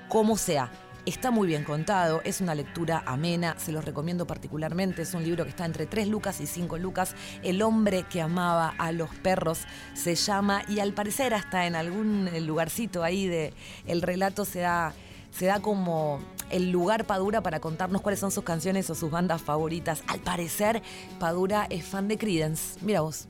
Como 0.07 0.37
sea, 0.37 0.71
está 1.05 1.31
muy 1.31 1.47
bien 1.47 1.63
contado, 1.63 2.21
es 2.23 2.41
una 2.41 2.55
lectura 2.55 3.03
amena, 3.05 3.55
se 3.57 3.71
los 3.71 3.83
recomiendo 3.85 4.27
particularmente. 4.27 5.01
Es 5.01 5.13
un 5.13 5.23
libro 5.23 5.43
que 5.43 5.49
está 5.49 5.65
entre 5.65 5.85
3 5.85 6.07
lucas 6.07 6.41
y 6.41 6.47
5 6.47 6.77
lucas. 6.77 7.15
El 7.43 7.61
hombre 7.61 8.05
que 8.09 8.21
amaba 8.21 8.73
a 8.77 8.91
los 8.91 9.09
perros 9.15 9.61
se 9.93 10.15
llama, 10.15 10.63
y 10.67 10.79
al 10.79 10.93
parecer 10.93 11.33
hasta 11.33 11.65
en 11.65 11.75
algún 11.75 12.29
lugarcito 12.45 13.03
ahí 13.03 13.27
de 13.27 13.53
el 13.87 14.01
relato 14.01 14.45
se 14.45 14.59
da, 14.59 14.93
se 15.31 15.45
da 15.45 15.61
como 15.61 16.19
el 16.49 16.71
lugar 16.71 17.05
Padura 17.05 17.41
para 17.41 17.59
contarnos 17.59 18.01
cuáles 18.01 18.19
son 18.19 18.31
sus 18.31 18.43
canciones 18.43 18.89
o 18.89 18.95
sus 18.95 19.09
bandas 19.09 19.41
favoritas. 19.41 20.03
Al 20.07 20.19
parecer, 20.19 20.81
Padura 21.19 21.67
es 21.69 21.85
fan 21.85 22.07
de 22.07 22.17
Creedence. 22.17 22.77
Mira 22.81 23.01
vos. 23.01 23.27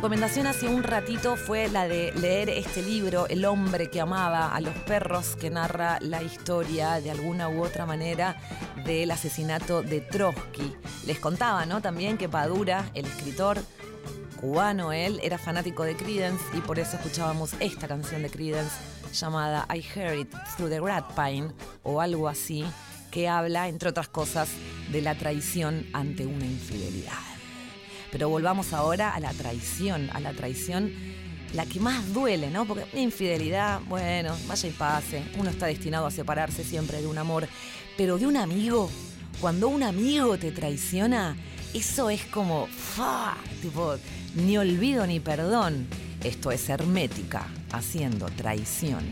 Recomendación 0.00 0.46
hace 0.46 0.66
un 0.66 0.82
ratito 0.82 1.36
fue 1.36 1.68
la 1.68 1.86
de 1.86 2.10
leer 2.12 2.48
este 2.48 2.80
libro, 2.80 3.26
El 3.28 3.44
hombre 3.44 3.90
que 3.90 4.00
amaba 4.00 4.48
a 4.48 4.58
los 4.62 4.72
perros, 4.72 5.36
que 5.36 5.50
narra 5.50 5.98
la 6.00 6.22
historia 6.22 7.02
de 7.02 7.10
alguna 7.10 7.50
u 7.50 7.62
otra 7.62 7.84
manera 7.84 8.40
del 8.86 9.10
asesinato 9.10 9.82
de 9.82 10.00
Trotsky. 10.00 10.74
Les 11.04 11.18
contaba, 11.18 11.66
¿no? 11.66 11.82
También 11.82 12.16
que 12.16 12.30
Padura, 12.30 12.90
el 12.94 13.04
escritor 13.04 13.58
cubano, 14.40 14.94
él 14.94 15.20
era 15.22 15.36
fanático 15.36 15.82
de 15.84 15.94
Creedence 15.94 16.42
y 16.54 16.62
por 16.62 16.78
eso 16.78 16.96
escuchábamos 16.96 17.52
esta 17.60 17.86
canción 17.86 18.22
de 18.22 18.30
Creedence 18.30 18.74
llamada 19.12 19.68
I 19.70 19.84
Heard 19.94 20.18
It 20.18 20.34
Through 20.56 20.70
the 20.70 20.80
Grapevine 20.80 21.52
o 21.82 22.00
algo 22.00 22.26
así, 22.26 22.64
que 23.10 23.28
habla, 23.28 23.68
entre 23.68 23.90
otras 23.90 24.08
cosas, 24.08 24.48
de 24.90 25.02
la 25.02 25.14
traición 25.14 25.84
ante 25.92 26.24
una 26.24 26.46
infidelidad. 26.46 27.29
Pero 28.12 28.28
volvamos 28.28 28.72
ahora 28.72 29.14
a 29.14 29.20
la 29.20 29.32
traición, 29.32 30.10
a 30.12 30.20
la 30.20 30.32
traición 30.32 30.92
la 31.54 31.66
que 31.66 31.80
más 31.80 32.12
duele, 32.12 32.50
¿no? 32.50 32.64
Porque 32.64 32.86
una 32.92 33.02
infidelidad, 33.02 33.80
bueno, 33.88 34.36
vaya 34.46 34.68
y 34.68 34.72
pase, 34.72 35.22
uno 35.36 35.50
está 35.50 35.66
destinado 35.66 36.06
a 36.06 36.10
separarse 36.10 36.64
siempre 36.64 37.00
de 37.00 37.06
un 37.06 37.18
amor, 37.18 37.48
pero 37.96 38.18
de 38.18 38.26
un 38.26 38.36
amigo, 38.36 38.90
cuando 39.40 39.68
un 39.68 39.82
amigo 39.82 40.38
te 40.38 40.52
traiciona, 40.52 41.36
eso 41.74 42.10
es 42.10 42.24
como, 42.26 42.66
¡fa! 42.66 43.36
Tipo, 43.62 43.96
ni 44.34 44.58
olvido 44.58 45.06
ni 45.06 45.20
perdón. 45.20 45.86
Esto 46.22 46.50
es 46.50 46.68
hermética, 46.68 47.46
haciendo 47.72 48.26
traición. 48.26 49.04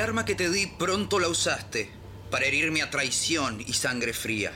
El 0.00 0.04
arma 0.04 0.24
que 0.24 0.34
te 0.34 0.48
di 0.48 0.66
pronto 0.66 1.18
la 1.18 1.28
usaste 1.28 1.90
para 2.30 2.46
herirme 2.46 2.80
a 2.80 2.88
traición 2.88 3.60
y 3.60 3.74
sangre 3.74 4.14
fría. 4.14 4.50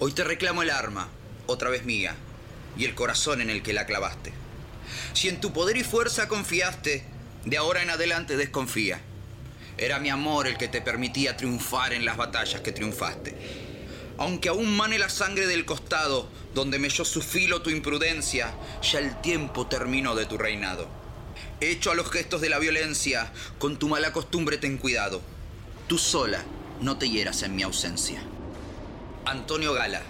Hoy 0.00 0.10
te 0.10 0.24
reclamo 0.24 0.64
el 0.64 0.70
arma, 0.70 1.08
otra 1.46 1.70
vez 1.70 1.84
mía, 1.84 2.16
y 2.76 2.84
el 2.84 2.96
corazón 2.96 3.40
en 3.40 3.48
el 3.48 3.62
que 3.62 3.72
la 3.72 3.86
clavaste. 3.86 4.32
Si 5.12 5.28
en 5.28 5.40
tu 5.40 5.52
poder 5.52 5.76
y 5.76 5.84
fuerza 5.84 6.26
confiaste, 6.26 7.04
de 7.44 7.56
ahora 7.56 7.80
en 7.80 7.90
adelante 7.90 8.36
desconfía. 8.36 9.00
Era 9.78 10.00
mi 10.00 10.10
amor 10.10 10.48
el 10.48 10.58
que 10.58 10.66
te 10.66 10.80
permitía 10.80 11.36
triunfar 11.36 11.92
en 11.92 12.04
las 12.04 12.16
batallas 12.16 12.60
que 12.60 12.72
triunfaste. 12.72 13.36
Aunque 14.18 14.48
aún 14.48 14.76
mane 14.76 14.98
la 14.98 15.10
sangre 15.10 15.46
del 15.46 15.64
costado, 15.64 16.28
donde 16.56 16.80
melló 16.80 17.04
su 17.04 17.22
filo 17.22 17.62
tu 17.62 17.70
imprudencia, 17.70 18.52
ya 18.82 18.98
el 18.98 19.20
tiempo 19.20 19.68
terminó 19.68 20.16
de 20.16 20.26
tu 20.26 20.36
reinado. 20.36 21.05
Hecho 21.60 21.90
a 21.90 21.94
los 21.94 22.10
gestos 22.10 22.42
de 22.42 22.50
la 22.50 22.58
violencia, 22.58 23.32
con 23.58 23.78
tu 23.78 23.88
mala 23.88 24.12
costumbre 24.12 24.58
ten 24.58 24.76
cuidado. 24.76 25.22
Tú 25.86 25.96
sola 25.96 26.44
no 26.82 26.98
te 26.98 27.08
hieras 27.08 27.42
en 27.42 27.56
mi 27.56 27.62
ausencia. 27.62 28.22
Antonio 29.24 29.72
Gala. 29.72 30.02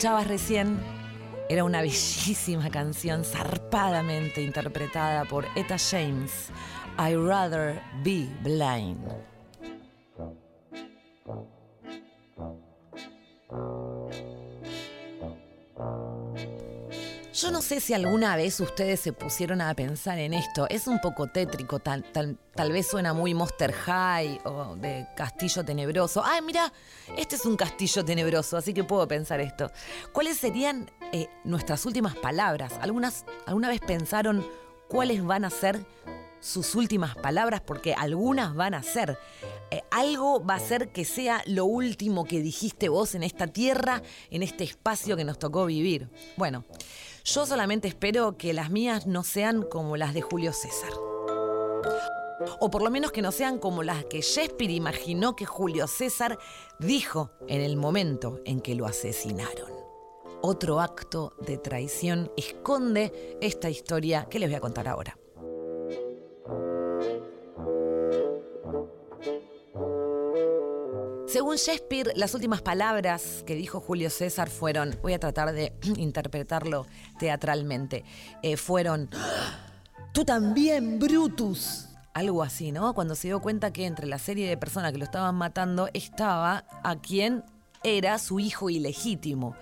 Escuchabas 0.00 0.28
recién 0.28 0.80
era 1.50 1.62
una 1.62 1.82
bellísima 1.82 2.70
canción 2.70 3.22
zarpadamente 3.22 4.40
interpretada 4.40 5.26
por 5.26 5.44
Etta 5.54 5.76
James. 5.76 6.48
I'd 6.96 7.18
rather 7.18 7.82
be 8.02 8.26
blind. 8.42 8.96
Yo 17.40 17.50
no 17.50 17.62
sé 17.62 17.80
si 17.80 17.94
alguna 17.94 18.36
vez 18.36 18.60
ustedes 18.60 19.00
se 19.00 19.14
pusieron 19.14 19.62
a 19.62 19.72
pensar 19.72 20.18
en 20.18 20.34
esto. 20.34 20.66
Es 20.68 20.86
un 20.86 21.00
poco 21.00 21.28
tétrico, 21.28 21.78
tal, 21.78 22.04
tal, 22.12 22.36
tal 22.54 22.70
vez 22.70 22.86
suena 22.86 23.14
muy 23.14 23.32
Monster 23.32 23.72
High 23.72 24.40
o 24.44 24.76
de 24.76 25.06
Castillo 25.16 25.64
Tenebroso. 25.64 26.22
Ay, 26.22 26.42
mira, 26.42 26.70
este 27.16 27.36
es 27.36 27.46
un 27.46 27.56
castillo 27.56 28.04
tenebroso, 28.04 28.58
así 28.58 28.74
que 28.74 28.84
puedo 28.84 29.08
pensar 29.08 29.40
esto. 29.40 29.70
¿Cuáles 30.12 30.36
serían 30.36 30.90
eh, 31.12 31.28
nuestras 31.44 31.86
últimas 31.86 32.14
palabras? 32.14 32.74
¿Algunas, 32.82 33.24
¿Alguna 33.46 33.70
vez 33.70 33.80
pensaron 33.80 34.46
cuáles 34.88 35.24
van 35.24 35.46
a 35.46 35.50
ser 35.50 35.80
sus 36.40 36.74
últimas 36.74 37.14
palabras? 37.14 37.62
Porque 37.62 37.94
algunas 37.94 38.54
van 38.54 38.74
a 38.74 38.82
ser. 38.82 39.16
Eh, 39.70 39.80
algo 39.90 40.44
va 40.44 40.56
a 40.56 40.60
ser 40.60 40.90
que 40.90 41.06
sea 41.06 41.42
lo 41.46 41.64
último 41.64 42.26
que 42.26 42.42
dijiste 42.42 42.90
vos 42.90 43.14
en 43.14 43.22
esta 43.22 43.46
tierra, 43.46 44.02
en 44.30 44.42
este 44.42 44.64
espacio 44.64 45.16
que 45.16 45.24
nos 45.24 45.38
tocó 45.38 45.64
vivir. 45.64 46.10
Bueno, 46.36 46.66
yo 47.34 47.46
solamente 47.46 47.86
espero 47.86 48.36
que 48.36 48.52
las 48.52 48.70
mías 48.70 49.06
no 49.06 49.22
sean 49.22 49.62
como 49.62 49.96
las 49.96 50.14
de 50.14 50.20
Julio 50.20 50.52
César. 50.52 50.90
O 52.58 52.70
por 52.70 52.82
lo 52.82 52.90
menos 52.90 53.12
que 53.12 53.22
no 53.22 53.30
sean 53.30 53.58
como 53.58 53.84
las 53.84 54.04
que 54.06 54.20
Shakespeare 54.20 54.72
imaginó 54.72 55.36
que 55.36 55.46
Julio 55.46 55.86
César 55.86 56.38
dijo 56.80 57.30
en 57.46 57.60
el 57.60 57.76
momento 57.76 58.40
en 58.44 58.60
que 58.60 58.74
lo 58.74 58.84
asesinaron. 58.86 59.70
Otro 60.42 60.80
acto 60.80 61.34
de 61.46 61.56
traición 61.56 62.32
esconde 62.36 63.38
esta 63.40 63.70
historia 63.70 64.26
que 64.28 64.40
les 64.40 64.48
voy 64.48 64.56
a 64.56 64.60
contar 64.60 64.88
ahora. 64.88 65.19
Según 71.30 71.54
Shakespeare, 71.54 72.12
las 72.16 72.34
últimas 72.34 72.60
palabras 72.60 73.44
que 73.46 73.54
dijo 73.54 73.78
Julio 73.78 74.10
César 74.10 74.50
fueron, 74.50 74.98
voy 75.00 75.12
a 75.12 75.20
tratar 75.20 75.52
de 75.52 75.72
interpretarlo 75.96 76.88
teatralmente, 77.20 78.02
eh, 78.42 78.56
fueron, 78.56 79.08
tú 80.12 80.24
también, 80.24 80.98
Brutus. 80.98 81.86
Algo 82.14 82.42
así, 82.42 82.72
¿no? 82.72 82.92
Cuando 82.94 83.14
se 83.14 83.28
dio 83.28 83.40
cuenta 83.40 83.72
que 83.72 83.86
entre 83.86 84.08
la 84.08 84.18
serie 84.18 84.48
de 84.48 84.56
personas 84.56 84.90
que 84.90 84.98
lo 84.98 85.04
estaban 85.04 85.36
matando 85.36 85.88
estaba 85.94 86.64
a 86.82 86.96
quien 86.96 87.44
era 87.84 88.18
su 88.18 88.40
hijo 88.40 88.68
ilegítimo. 88.68 89.54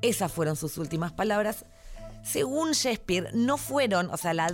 Esas 0.00 0.30
fueron 0.30 0.54
sus 0.54 0.78
últimas 0.78 1.12
palabras. 1.12 1.64
Según 2.24 2.72
Shakespeare, 2.72 3.30
no 3.34 3.58
fueron, 3.58 4.10
o 4.10 4.16
sea, 4.16 4.32
la, 4.32 4.50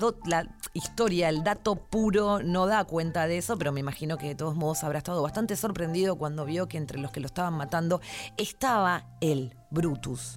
historia, 0.75 1.29
el 1.29 1.45
dato 1.45 1.77
puro 1.77 2.43
no 2.43 2.67
da 2.67 2.85
cuenta 2.85 3.29
de 3.29 3.39
eso, 3.39 3.57
pero 3.57 3.71
me 3.71 3.81
imagino 3.81 4.19
que 4.19 4.27
de 4.27 4.35
todos 4.35 4.57
modos 4.57 4.83
habrá 4.83 4.99
estado 4.99 5.23
bastante 5.23 5.57
sorprendido 5.57 6.17
cuando 6.17 6.45
vio 6.45 6.69
que 6.69 6.79
entre 6.79 6.99
los 6.99 7.13
que 7.13 7.21
lo 7.21 7.27
estaban 7.27 7.55
matando 7.55 8.01
estaba 8.37 9.07
él, 9.21 9.55
Brutus. 9.71 10.37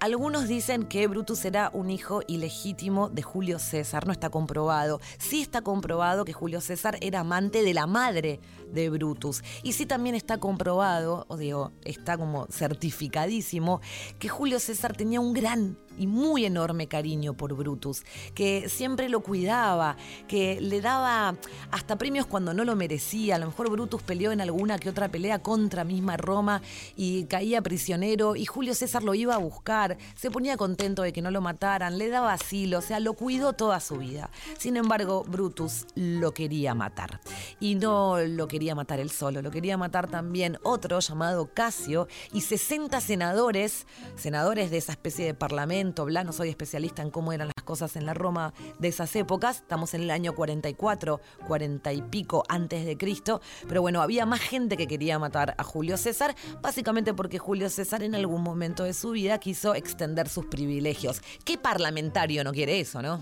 Algunos 0.00 0.48
dicen 0.48 0.84
que 0.84 1.06
Brutus 1.06 1.44
era 1.44 1.70
un 1.72 1.90
hijo 1.90 2.22
ilegítimo 2.28 3.08
de 3.08 3.22
Julio 3.22 3.58
César, 3.58 4.06
no 4.06 4.12
está 4.12 4.30
comprobado. 4.30 5.00
Sí 5.18 5.42
está 5.42 5.62
comprobado 5.62 6.24
que 6.24 6.32
Julio 6.32 6.60
César 6.60 6.98
era 7.00 7.20
amante 7.20 7.62
de 7.62 7.74
la 7.74 7.86
madre 7.86 8.40
de 8.72 8.90
Brutus. 8.90 9.42
Y 9.62 9.72
sí 9.72 9.86
también 9.86 10.14
está 10.14 10.38
comprobado, 10.38 11.26
o 11.28 11.36
digo, 11.36 11.72
está 11.84 12.16
como 12.16 12.46
certificadísimo, 12.46 13.80
que 14.18 14.28
Julio 14.28 14.60
César 14.60 14.96
tenía 14.96 15.20
un 15.20 15.32
gran 15.32 15.78
y 15.98 16.06
muy 16.06 16.44
enorme 16.44 16.86
cariño 16.86 17.34
por 17.34 17.54
Brutus, 17.54 18.04
que 18.34 18.68
siempre 18.68 19.08
lo 19.08 19.20
cuidaba, 19.20 19.96
que 20.26 20.60
le 20.60 20.80
daba 20.80 21.36
hasta 21.70 21.96
premios 21.96 22.26
cuando 22.26 22.54
no 22.54 22.64
lo 22.64 22.76
merecía. 22.76 23.36
A 23.36 23.38
lo 23.38 23.46
mejor 23.46 23.70
Brutus 23.70 24.02
peleó 24.02 24.32
en 24.32 24.40
alguna 24.40 24.78
que 24.78 24.88
otra 24.90 25.08
pelea 25.08 25.40
contra 25.40 25.84
misma 25.84 26.16
Roma 26.16 26.62
y 26.96 27.24
caía 27.24 27.62
prisionero 27.62 28.36
y 28.36 28.46
Julio 28.46 28.74
César 28.74 29.02
lo 29.02 29.14
iba 29.14 29.34
a 29.34 29.38
buscar, 29.38 29.98
se 30.14 30.30
ponía 30.30 30.56
contento 30.56 31.02
de 31.02 31.12
que 31.12 31.22
no 31.22 31.30
lo 31.30 31.40
mataran, 31.40 31.98
le 31.98 32.08
daba 32.08 32.32
asilo, 32.32 32.78
o 32.78 32.82
sea, 32.82 33.00
lo 33.00 33.14
cuidó 33.14 33.52
toda 33.52 33.80
su 33.80 33.96
vida. 33.96 34.30
Sin 34.58 34.76
embargo, 34.76 35.24
Brutus 35.26 35.86
lo 35.94 36.32
quería 36.32 36.74
matar. 36.74 37.20
Y 37.60 37.74
no 37.74 38.18
lo 38.20 38.48
quería 38.48 38.74
matar 38.74 39.00
él 39.00 39.10
solo, 39.10 39.42
lo 39.42 39.50
quería 39.50 39.76
matar 39.76 40.08
también 40.08 40.58
otro 40.62 41.00
llamado 41.00 41.50
Casio 41.52 42.08
y 42.32 42.42
60 42.42 43.00
senadores, 43.00 43.86
senadores 44.16 44.70
de 44.70 44.78
esa 44.78 44.92
especie 44.92 45.24
de 45.24 45.34
parlamento, 45.34 45.87
no 45.94 46.32
soy 46.32 46.48
especialista 46.48 47.02
en 47.02 47.10
cómo 47.10 47.32
eran 47.32 47.48
las 47.48 47.64
cosas 47.64 47.96
en 47.96 48.06
la 48.06 48.14
Roma 48.14 48.52
de 48.78 48.88
esas 48.88 49.14
épocas, 49.16 49.58
estamos 49.58 49.94
en 49.94 50.02
el 50.02 50.10
año 50.10 50.34
44, 50.34 51.20
40 51.46 51.92
y 51.92 52.02
pico 52.02 52.44
antes 52.48 52.84
de 52.84 52.96
Cristo, 52.96 53.40
pero 53.68 53.82
bueno, 53.82 54.02
había 54.02 54.26
más 54.26 54.40
gente 54.40 54.76
que 54.76 54.86
quería 54.86 55.18
matar 55.18 55.54
a 55.58 55.64
Julio 55.64 55.96
César, 55.96 56.34
básicamente 56.60 57.14
porque 57.14 57.38
Julio 57.38 57.70
César 57.70 58.02
en 58.02 58.14
algún 58.14 58.42
momento 58.42 58.84
de 58.84 58.94
su 58.94 59.10
vida 59.10 59.38
quiso 59.38 59.74
extender 59.74 60.28
sus 60.28 60.46
privilegios. 60.46 61.20
¿Qué 61.44 61.58
parlamentario 61.58 62.44
no 62.44 62.52
quiere 62.52 62.80
eso, 62.80 63.02
no? 63.02 63.20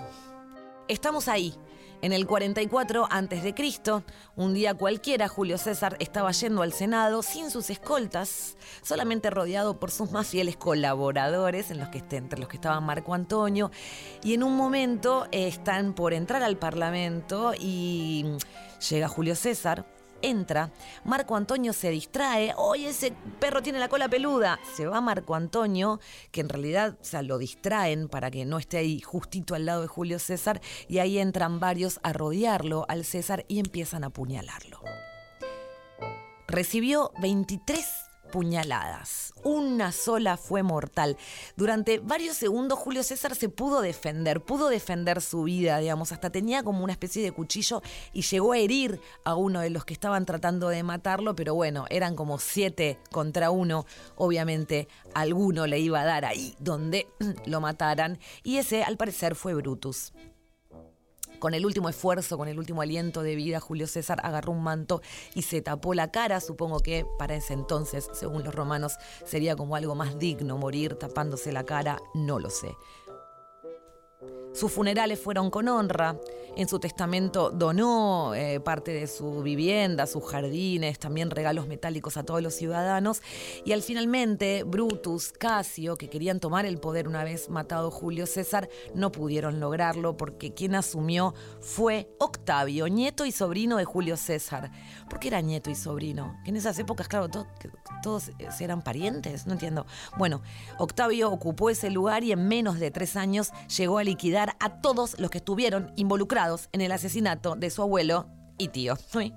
Estamos 0.89 1.29
ahí, 1.29 1.55
en 2.03 2.13
el 2.13 2.27
44 2.27 3.07
antes 3.11 3.43
de 3.43 3.55
Cristo, 3.55 4.05
un 4.37 4.55
día 4.55 4.75
cualquiera 4.75 5.29
Julio 5.29 5.59
César 5.59 5.97
estaba 6.01 6.31
yendo 6.33 6.63
al 6.63 6.73
Senado 6.73 7.23
sin 7.23 7.51
sus 7.51 7.71
escoltas, 7.71 8.57
solamente 8.83 9.31
rodeado 9.31 9.79
por 9.79 9.91
sus 9.91 10.11
más 10.11 10.27
fieles 10.27 10.57
colaboradores, 10.57 11.71
en 11.71 11.79
los 11.79 11.89
que, 11.89 12.03
entre 12.17 12.39
los 12.39 12.49
que 12.49 12.57
estaba 12.57 12.81
Marco 12.81 13.15
Antonio, 13.15 13.71
y 14.23 14.35
en 14.35 14.43
un 14.43 14.57
momento 14.57 15.27
eh, 15.33 15.49
están 15.49 15.95
por 15.95 16.13
entrar 16.13 16.43
al 16.43 16.57
Parlamento 16.57 17.53
y 17.59 18.25
mm, 18.27 18.37
llega 18.91 19.09
Julio 19.09 19.35
César. 19.35 19.96
Entra, 20.27 20.73
Marco 21.05 21.37
Antonio 21.37 21.73
se 21.73 21.91
distrae, 21.91 22.53
oye, 22.57 22.89
ese 22.89 23.13
perro 23.39 23.63
tiene 23.63 23.79
la 23.79 23.89
cola 23.89 24.09
peluda. 24.09 24.59
Se 24.75 24.85
va 24.85 25.01
Marco 25.01 25.37
Antonio, 25.37 26.01
que 26.33 26.41
en 26.41 26.49
realidad 26.49 26.97
o 27.01 27.23
lo 27.23 27.39
distraen 27.39 28.09
para 28.09 28.31
que 28.31 28.45
no 28.45 28.59
esté 28.59 28.79
ahí 28.79 29.01
justito 29.01 29.55
al 29.55 29.67
lado 29.67 29.83
de 29.83 29.89
Julio 29.89 30.19
César, 30.19 30.61
y 30.89 30.99
ahí 30.99 31.19
entran 31.19 31.61
varios 31.61 32.01
a 32.03 32.13
rodearlo 32.13 32.87
al 32.89 33.05
César 33.05 33.45
y 33.47 33.61
empiezan 33.61 34.03
a 34.03 34.09
apuñalarlo. 34.09 34.81
Recibió 36.49 37.13
23 37.21 38.06
puñaladas. 38.37 39.33
Una 39.45 39.93
sola 39.93 40.37
fue 40.37 40.63
mortal. 40.63 41.17
Durante 41.57 42.01
varios 42.01 42.37
segundos 42.37 42.79
Julio 42.79 43.03
César 43.03 43.35
se 43.35 43.49
pudo 43.49 43.81
defender, 43.81 44.43
pudo 44.43 44.69
defender 44.69 45.23
su 45.23 45.45
vida, 45.45 45.79
digamos, 45.79 46.13
hasta 46.13 46.29
tenía 46.29 46.63
como 46.63 46.85
una 46.85 46.93
especie 46.93 47.23
de 47.23 47.33
cuchillo 47.33 47.81
y 48.13 48.21
llegó 48.21 48.53
a 48.53 48.59
herir 48.59 49.01
a 49.25 49.37
uno 49.37 49.61
de 49.61 49.71
los 49.71 49.87
que 49.87 49.95
estaban 49.95 50.27
tratando 50.27 50.69
de 50.69 50.83
matarlo, 50.83 51.35
pero 51.35 51.55
bueno, 51.55 51.87
eran 51.89 52.15
como 52.15 52.39
siete 52.39 52.99
contra 53.11 53.51
uno. 53.51 53.87
Obviamente 54.17 54.87
alguno 55.15 55.67
le 55.67 55.79
iba 55.79 56.03
a 56.03 56.05
dar 56.05 56.27
ahí 56.27 56.55
donde 56.59 57.09
lo 57.47 57.63
mataran 57.63 58.19
y 58.43 58.59
ese 58.59 58.85
al 58.85 58.99
parecer 58.99 59.35
fue 59.35 59.55
Brutus. 59.55 60.13
Con 61.39 61.55
el 61.55 61.67
último 61.67 61.89
esfuerzo, 61.89 62.39
con 62.39 62.49
el 62.49 62.59
último 62.59 62.83
aliento 62.83 63.23
de 63.23 63.35
vida, 63.35 63.61
Julio 63.61 63.87
César 63.87 64.21
agarró 64.23 64.53
un 64.53 64.63
manto 64.63 65.03
y 65.35 65.43
se 65.43 65.61
tapó 65.61 65.95
la 65.95 66.11
cara. 66.11 66.41
Supongo 66.41 66.81
que 66.81 67.07
para 67.19 67.37
ese 67.37 67.55
entonces, 67.55 68.09
según 68.13 68.45
los 68.45 68.55
romanos, 68.55 68.95
sería 69.25 69.57
como 69.57 69.77
algo 69.77 69.95
más 69.95 70.19
digno 70.19 70.57
morir 70.57 70.95
tapándose 70.95 71.53
la 71.53 71.65
cara, 71.65 72.01
no 72.15 72.39
lo 72.39 72.51
sé. 72.51 72.75
Sus 74.57 74.73
funerales 74.73 75.21
fueron 75.21 75.51
con 75.51 75.69
honra. 75.69 76.19
En 76.57 76.67
su 76.67 76.79
testamento 76.79 77.51
donó 77.51 78.35
eh, 78.35 78.59
parte 78.61 78.91
de 78.91 79.07
su 79.07 79.43
vivienda, 79.43 80.07
sus 80.07 80.25
jardines, 80.25 80.99
también 80.99 81.31
regalos 81.31 81.69
metálicos 81.69 82.17
a 82.17 82.23
todos 82.23 82.43
los 82.43 82.55
ciudadanos. 82.55 83.21
Y 83.67 83.73
al 83.73 83.83
finalmente, 83.83 84.63
Brutus, 84.63 85.33
Casio, 85.33 85.97
que 85.97 86.09
querían 86.09 86.41
tomar 86.41 86.65
el 86.65 86.79
poder 86.79 87.07
una 87.07 87.25
vez 87.25 87.51
matado 87.51 87.91
Julio 87.91 88.25
César, 88.25 88.71
no 88.95 89.13
pudieron 89.13 89.61
lograrlo 89.61 90.17
porque 90.17 90.55
quien 90.55 90.75
asumió 90.75 91.35
fue 91.61 92.09
Octavio, 92.19 92.89
nieto 92.89 93.27
y 93.27 93.33
sobrino 93.33 93.77
de 93.77 93.85
Julio 93.85 94.17
César. 94.17 94.71
¿Por 95.11 95.21
qué 95.21 95.29
era 95.29 95.43
nieto 95.43 95.69
y 95.69 95.75
sobrino? 95.75 96.39
Que 96.45 96.51
en 96.53 96.57
esas 96.57 96.79
épocas, 96.79 97.09
claro, 97.09 97.29
todos 98.03 98.29
eh, 98.29 98.49
eran 98.61 98.81
parientes, 98.81 99.47
no 99.47 99.53
entiendo. 99.53 99.85
Bueno, 100.17 100.41
Octavio 100.79 101.31
ocupó 101.31 101.69
ese 101.69 101.91
lugar 101.91 102.25
y 102.25 102.33
en 102.33 102.49
menos 102.49 102.81
de 102.81 102.91
tres 102.91 103.15
años 103.17 103.51
llegó 103.77 103.99
a 103.99 104.05
liquidar 104.05 104.46
a 104.61 104.81
todos 104.81 105.19
los 105.19 105.31
que 105.31 105.39
estuvieron 105.39 105.93
involucrados 105.97 106.69
en 106.73 106.81
el 106.81 106.93
asesinato 106.93 107.57
de 107.57 107.71
su 107.71 107.83
abuelo 107.83 108.29
y 108.59 108.69
tío. 108.69 108.97
Uy. 109.15 109.35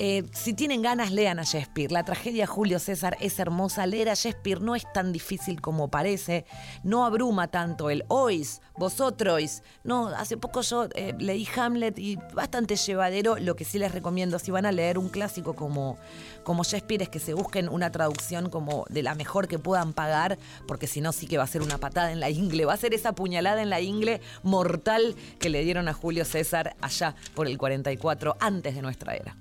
Eh, 0.00 0.24
si 0.32 0.54
tienen 0.54 0.80
ganas, 0.80 1.10
lean 1.10 1.40
a 1.40 1.42
Shakespeare. 1.42 1.90
La 1.90 2.04
tragedia 2.04 2.46
Julio 2.46 2.78
César 2.78 3.16
es 3.20 3.38
hermosa. 3.40 3.84
Leer 3.84 4.10
a 4.10 4.14
Shakespeare 4.14 4.60
no 4.60 4.76
es 4.76 4.84
tan 4.92 5.12
difícil 5.12 5.60
como 5.60 5.88
parece. 5.88 6.44
No 6.84 7.04
abruma 7.04 7.48
tanto 7.48 7.90
el 7.90 8.04
ois, 8.06 8.60
vosotros. 8.76 9.62
No, 9.82 10.08
hace 10.08 10.36
poco 10.36 10.60
yo 10.60 10.88
eh, 10.94 11.14
leí 11.18 11.48
Hamlet 11.56 11.98
y 11.98 12.16
bastante 12.32 12.76
llevadero. 12.76 13.38
Lo 13.38 13.56
que 13.56 13.64
sí 13.64 13.78
les 13.80 13.90
recomiendo, 13.90 14.38
si 14.38 14.52
van 14.52 14.66
a 14.66 14.72
leer 14.72 14.98
un 14.98 15.08
clásico 15.08 15.54
como, 15.54 15.98
como 16.44 16.62
Shakespeare, 16.62 17.02
es 17.02 17.08
que 17.08 17.18
se 17.18 17.34
busquen 17.34 17.68
una 17.68 17.90
traducción 17.90 18.50
como 18.50 18.84
de 18.90 19.02
la 19.02 19.16
mejor 19.16 19.48
que 19.48 19.58
puedan 19.58 19.94
pagar, 19.94 20.38
porque 20.68 20.86
si 20.86 21.00
no, 21.00 21.10
sí 21.10 21.26
que 21.26 21.38
va 21.38 21.44
a 21.44 21.48
ser 21.48 21.62
una 21.62 21.78
patada 21.78 22.12
en 22.12 22.20
la 22.20 22.30
ingle. 22.30 22.66
Va 22.66 22.74
a 22.74 22.76
ser 22.76 22.94
esa 22.94 23.14
puñalada 23.14 23.62
en 23.62 23.70
la 23.70 23.80
ingle 23.80 24.20
mortal 24.44 25.16
que 25.40 25.48
le 25.48 25.64
dieron 25.64 25.88
a 25.88 25.92
Julio 25.92 26.24
César 26.24 26.76
allá 26.80 27.16
por 27.34 27.48
el 27.48 27.58
44, 27.58 28.36
antes 28.38 28.76
de 28.76 28.82
nuestra 28.82 29.16
era. 29.16 29.36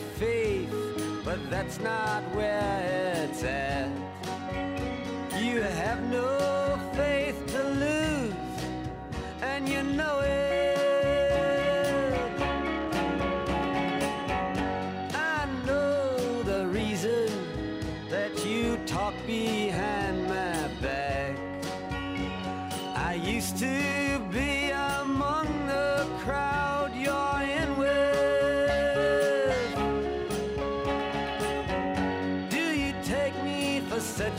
Faith, 0.00 0.70
but 1.24 1.38
that's 1.50 1.80
not 1.80 2.22
where 2.34 3.26
it's 3.28 3.44
at. 3.44 4.03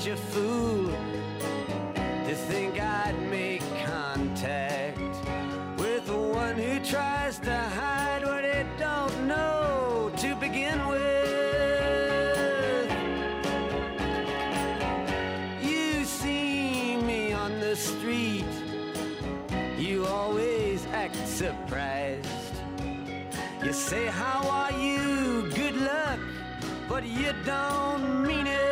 Such 0.06 0.14
a 0.14 0.18
fool 0.18 0.92
to 2.26 2.36
think 2.36 2.80
I'd 2.80 3.20
make 3.32 3.64
contact 3.84 5.00
with 5.80 6.06
the 6.06 6.18
one 6.18 6.56
who 6.56 6.80
tries 6.82 7.40
to 7.40 7.56
hide 7.56 8.24
what 8.24 8.46
it 8.46 8.68
don't 8.78 9.28
know 9.28 10.12
to 10.18 10.36
begin 10.36 10.88
with? 10.88 11.02
You 15.64 16.04
see 16.04 16.98
me 16.98 17.34
on 17.34 17.60
the 17.60 17.76
street, 17.76 18.46
you 19.76 20.06
always 20.06 20.86
act 20.94 21.16
surprised. 21.28 22.28
You 23.64 23.74
say, 23.74 24.06
How 24.06 24.48
are 24.50 24.72
you? 24.80 25.50
Good 25.56 25.78
luck, 25.78 26.20
but 26.88 27.04
you 27.08 27.34
don't 27.44 28.24
mean 28.24 28.46
it. 28.46 28.65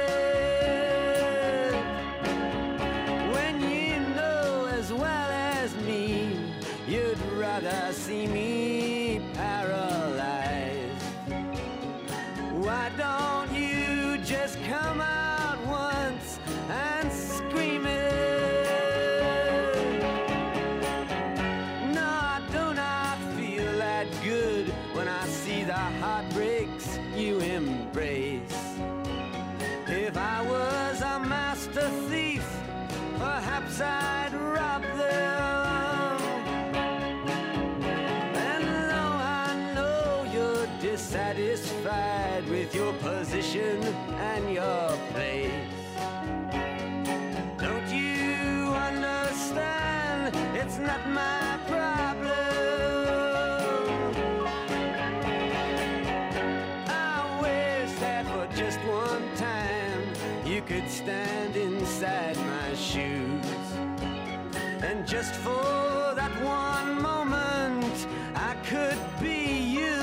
Just 65.14 65.36
for 65.36 66.16
that 66.16 66.32
one 66.44 67.00
moment, 67.00 68.08
I 68.34 68.56
could 68.66 68.98
be 69.22 69.60
you. 69.78 70.02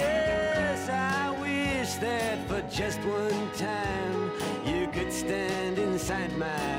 Yes, 0.00 0.88
I 0.88 1.38
wish 1.38 1.92
that 1.96 2.38
for 2.48 2.62
just 2.70 3.00
one 3.00 3.50
time, 3.52 4.32
you 4.64 4.88
could 4.94 5.12
stand 5.12 5.78
inside 5.78 6.34
my 6.38 6.73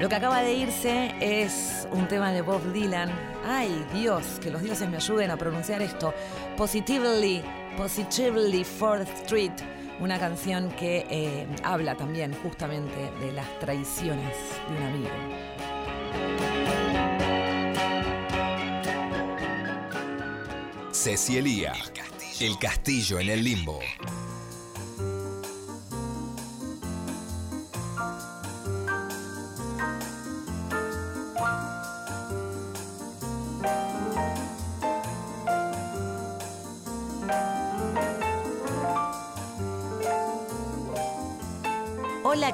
Lo 0.00 0.08
que 0.08 0.14
acaba 0.14 0.42
de 0.42 0.54
irse 0.54 1.12
es 1.20 1.88
un 1.90 2.06
tema 2.06 2.32
de 2.32 2.40
Bob 2.40 2.62
Dylan. 2.72 3.10
Ay, 3.44 3.84
Dios, 3.92 4.38
que 4.40 4.48
los 4.48 4.62
dioses 4.62 4.88
me 4.88 4.98
ayuden 4.98 5.32
a 5.32 5.36
pronunciar 5.36 5.82
esto. 5.82 6.14
Positively, 6.56 7.42
Positively 7.76 8.62
Fourth 8.62 9.08
Street. 9.22 9.50
Una 9.98 10.20
canción 10.20 10.70
que 10.70 11.04
eh, 11.10 11.48
habla 11.64 11.96
también 11.96 12.32
justamente 12.44 13.10
de 13.18 13.32
las 13.32 13.58
traiciones 13.58 14.36
de 14.68 14.76
un 14.76 14.82
amigo. 14.84 15.10
Ceci 20.92 21.38
Elía. 21.38 21.72
El 22.38 22.56
castillo 22.56 23.18
en 23.18 23.30
el 23.30 23.42
limbo. 23.42 23.80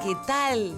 ¿Qué 0.04 0.14
tal? 0.26 0.74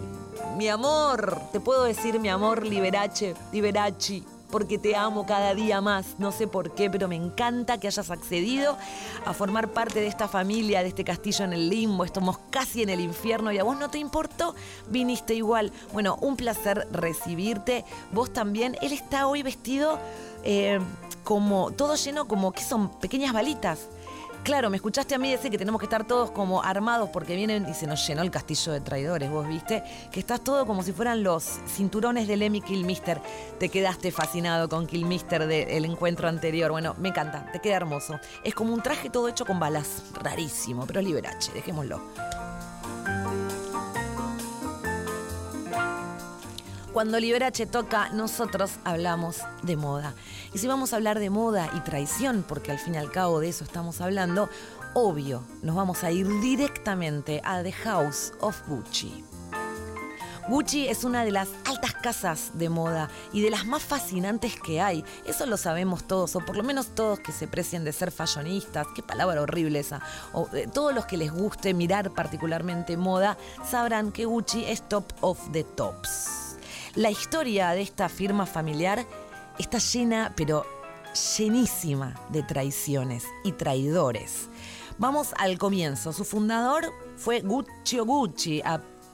Mi 0.56 0.68
amor, 0.68 1.40
te 1.50 1.58
puedo 1.58 1.82
decir 1.82 2.20
mi 2.20 2.28
amor 2.28 2.64
Liberace, 2.64 3.34
Liberace, 3.52 4.22
porque 4.52 4.78
te 4.78 4.94
amo 4.94 5.26
cada 5.26 5.52
día 5.52 5.80
más. 5.80 6.14
No 6.18 6.30
sé 6.30 6.46
por 6.46 6.76
qué, 6.76 6.88
pero 6.88 7.08
me 7.08 7.16
encanta 7.16 7.78
que 7.78 7.88
hayas 7.88 8.12
accedido 8.12 8.78
a 9.24 9.32
formar 9.32 9.72
parte 9.72 9.98
de 10.00 10.06
esta 10.06 10.28
familia, 10.28 10.82
de 10.82 10.88
este 10.90 11.02
castillo 11.02 11.44
en 11.44 11.54
el 11.54 11.68
limbo. 11.68 12.04
Estamos 12.04 12.38
casi 12.50 12.82
en 12.82 12.88
el 12.88 13.00
infierno 13.00 13.50
y 13.50 13.58
a 13.58 13.64
vos 13.64 13.76
no 13.76 13.90
te 13.90 13.98
importó, 13.98 14.54
viniste 14.90 15.34
igual. 15.34 15.72
Bueno, 15.92 16.18
un 16.20 16.36
placer 16.36 16.86
recibirte. 16.92 17.84
Vos 18.12 18.32
también. 18.32 18.76
Él 18.80 18.92
está 18.92 19.26
hoy 19.26 19.42
vestido 19.42 19.98
eh, 20.44 20.78
como 21.24 21.72
todo 21.72 21.96
lleno, 21.96 22.28
como 22.28 22.52
que 22.52 22.62
son 22.62 22.90
pequeñas 23.00 23.32
balitas. 23.32 23.88
Claro, 24.46 24.70
me 24.70 24.76
escuchaste 24.76 25.12
a 25.12 25.18
mí 25.18 25.28
decir 25.28 25.50
que 25.50 25.58
tenemos 25.58 25.80
que 25.80 25.86
estar 25.86 26.06
todos 26.06 26.30
como 26.30 26.62
armados 26.62 27.10
porque 27.12 27.34
vienen 27.34 27.68
y 27.68 27.74
se 27.74 27.88
nos 27.88 28.06
llenó 28.06 28.22
el 28.22 28.30
castillo 28.30 28.70
de 28.70 28.80
traidores, 28.80 29.28
vos 29.28 29.48
viste, 29.48 29.82
que 30.12 30.20
estás 30.20 30.40
todo 30.40 30.64
como 30.66 30.84
si 30.84 30.92
fueran 30.92 31.24
los 31.24 31.58
cinturones 31.66 32.28
de 32.28 32.36
Lemmy 32.36 32.60
Kilmister. 32.60 33.20
Te 33.58 33.70
quedaste 33.70 34.12
fascinado 34.12 34.68
con 34.68 34.86
Kilmister 34.86 35.48
del 35.48 35.84
encuentro 35.84 36.28
anterior. 36.28 36.70
Bueno, 36.70 36.94
me 36.98 37.08
encanta, 37.08 37.50
te 37.50 37.58
queda 37.58 37.74
hermoso. 37.74 38.20
Es 38.44 38.54
como 38.54 38.72
un 38.72 38.82
traje 38.82 39.10
todo 39.10 39.26
hecho 39.26 39.44
con 39.44 39.58
balas, 39.58 40.04
rarísimo, 40.22 40.86
pero 40.86 41.00
es 41.00 41.06
Liberace, 41.06 41.50
dejémoslo. 41.52 42.00
Cuando 46.96 47.20
Liberace 47.20 47.66
toca, 47.66 48.08
nosotros 48.08 48.70
hablamos 48.82 49.42
de 49.62 49.76
moda. 49.76 50.14
Y 50.54 50.58
si 50.58 50.66
vamos 50.66 50.94
a 50.94 50.96
hablar 50.96 51.18
de 51.18 51.28
moda 51.28 51.68
y 51.76 51.80
traición, 51.80 52.42
porque 52.42 52.72
al 52.72 52.78
fin 52.78 52.94
y 52.94 52.96
al 52.96 53.12
cabo 53.12 53.38
de 53.38 53.50
eso 53.50 53.64
estamos 53.64 54.00
hablando, 54.00 54.48
obvio, 54.94 55.44
nos 55.60 55.76
vamos 55.76 56.04
a 56.04 56.10
ir 56.10 56.26
directamente 56.40 57.42
a 57.44 57.62
The 57.62 57.72
House 57.72 58.32
of 58.40 58.66
Gucci. 58.66 59.22
Gucci 60.48 60.88
es 60.88 61.04
una 61.04 61.22
de 61.26 61.32
las 61.32 61.50
altas 61.66 61.92
casas 61.92 62.52
de 62.54 62.70
moda 62.70 63.10
y 63.30 63.42
de 63.42 63.50
las 63.50 63.66
más 63.66 63.82
fascinantes 63.82 64.58
que 64.58 64.80
hay. 64.80 65.04
Eso 65.26 65.44
lo 65.44 65.58
sabemos 65.58 66.04
todos, 66.04 66.34
o 66.34 66.40
por 66.40 66.56
lo 66.56 66.62
menos 66.62 66.94
todos 66.94 67.20
que 67.20 67.32
se 67.32 67.46
precien 67.46 67.84
de 67.84 67.92
ser 67.92 68.10
fashionistas. 68.10 68.86
Qué 68.94 69.02
palabra 69.02 69.42
horrible 69.42 69.80
esa. 69.80 70.00
O 70.32 70.48
eh, 70.54 70.66
todos 70.72 70.94
los 70.94 71.04
que 71.04 71.18
les 71.18 71.30
guste 71.30 71.74
mirar 71.74 72.12
particularmente 72.12 72.96
moda 72.96 73.36
sabrán 73.70 74.12
que 74.12 74.24
Gucci 74.24 74.64
es 74.64 74.88
top 74.88 75.12
of 75.20 75.38
the 75.52 75.62
tops. 75.62 76.45
La 76.96 77.10
historia 77.10 77.72
de 77.72 77.82
esta 77.82 78.08
firma 78.08 78.46
familiar 78.46 79.04
está 79.58 79.76
llena, 79.76 80.32
pero 80.34 80.64
llenísima 81.36 82.14
de 82.30 82.42
traiciones 82.42 83.26
y 83.44 83.52
traidores. 83.52 84.48
Vamos 84.96 85.34
al 85.36 85.58
comienzo. 85.58 86.14
Su 86.14 86.24
fundador 86.24 86.90
fue 87.18 87.42
Guccio 87.42 88.06
Gucci 88.06 88.62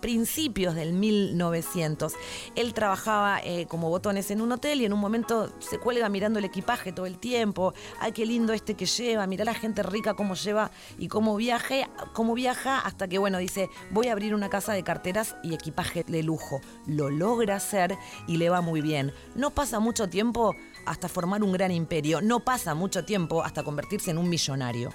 principios 0.03 0.75
del 0.75 0.93
1900. 0.93 2.13
Él 2.57 2.75
trabajaba 2.75 3.41
eh, 3.43 3.65
como 3.67 3.89
botones 3.89 4.31
en 4.31 4.43
un 4.43 4.53
hotel 4.53 4.83
y 4.83 4.85
en 4.85 4.93
un 4.93 5.01
momento 5.01 5.51
se 5.61 5.79
cuelga 5.79 6.11
mirando 6.11 6.39
el 6.41 6.45
equipaje 6.45 6.93
todo 6.93 7.07
el 7.07 7.19
tiempo. 7.19 7.73
Ay, 8.01 8.13
qué 8.13 8.27
lindo 8.27 8.53
este 8.53 8.75
que 8.75 8.85
lleva, 8.85 9.27
mira 9.27 9.47
la 9.47 9.55
gente 9.55 9.83
rica 9.83 10.13
cómo 10.13 10.35
lleva 10.35 10.71
y 10.99 11.09
cómo 11.09 11.37
viaje, 11.37 11.89
cómo 12.13 12.35
viaja 12.35 12.81
hasta 12.81 13.09
que 13.09 13.17
bueno, 13.17 13.39
dice, 13.39 13.71
voy 13.91 14.09
a 14.09 14.13
abrir 14.13 14.35
una 14.35 14.51
casa 14.51 14.75
de 14.75 14.83
carteras 14.83 15.37
y 15.43 15.55
equipaje 15.55 16.05
de 16.07 16.23
lujo. 16.23 16.61
Lo 16.87 17.09
logra 17.09 17.57
hacer 17.57 17.97
y 18.27 18.37
le 18.37 18.51
va 18.51 18.61
muy 18.61 18.83
bien. 18.83 19.13
No 19.37 19.51
pasa 19.51 19.79
mucho 19.79 20.09
tiempo 20.09 20.55
hasta 20.85 21.09
formar 21.09 21.43
un 21.45 21.53
gran 21.53 21.71
imperio, 21.71 22.21
no 22.21 22.41
pasa 22.41 22.75
mucho 22.75 23.05
tiempo 23.05 23.43
hasta 23.43 23.63
convertirse 23.63 24.11
en 24.11 24.19
un 24.19 24.29
millonario. 24.29 24.91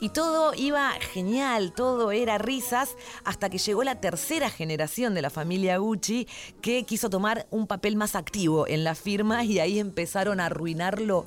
Y 0.00 0.10
todo 0.10 0.54
iba 0.54 0.92
genial, 1.12 1.72
todo 1.72 2.12
era 2.12 2.38
risas, 2.38 2.94
hasta 3.24 3.50
que 3.50 3.58
llegó 3.58 3.82
la 3.82 4.00
tercera 4.00 4.48
generación 4.48 5.14
de 5.14 5.22
la 5.22 5.30
familia 5.30 5.78
Gucci 5.78 6.28
que 6.60 6.84
quiso 6.84 7.10
tomar 7.10 7.46
un 7.50 7.66
papel 7.66 7.96
más 7.96 8.14
activo 8.14 8.68
en 8.68 8.84
la 8.84 8.94
firma 8.94 9.44
y 9.44 9.58
ahí 9.58 9.80
empezaron 9.80 10.38
a 10.38 10.46
arruinarlo 10.46 11.26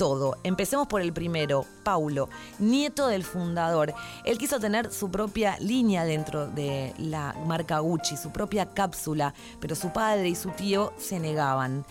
todo. 0.00 0.38
Empecemos 0.44 0.86
por 0.86 1.02
el 1.02 1.12
primero, 1.12 1.66
Paulo, 1.82 2.30
nieto 2.58 3.08
del 3.08 3.22
fundador. 3.22 3.92
Él 4.24 4.38
quiso 4.38 4.58
tener 4.58 4.90
su 4.92 5.10
propia 5.10 5.58
línea 5.58 6.04
dentro 6.04 6.46
de 6.46 6.94
la 6.96 7.34
marca 7.46 7.80
Gucci, 7.80 8.16
su 8.16 8.30
propia 8.30 8.66
cápsula, 8.66 9.34
pero 9.60 9.74
su 9.74 9.92
padre 9.92 10.30
y 10.30 10.34
su 10.34 10.50
tío 10.52 10.94
se 10.98 11.20
negaban. 11.20 11.84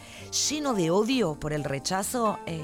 Lleno 0.50 0.74
de 0.74 0.90
odio 0.90 1.36
por 1.40 1.54
el 1.54 1.64
rechazo, 1.64 2.40
eh, 2.48 2.64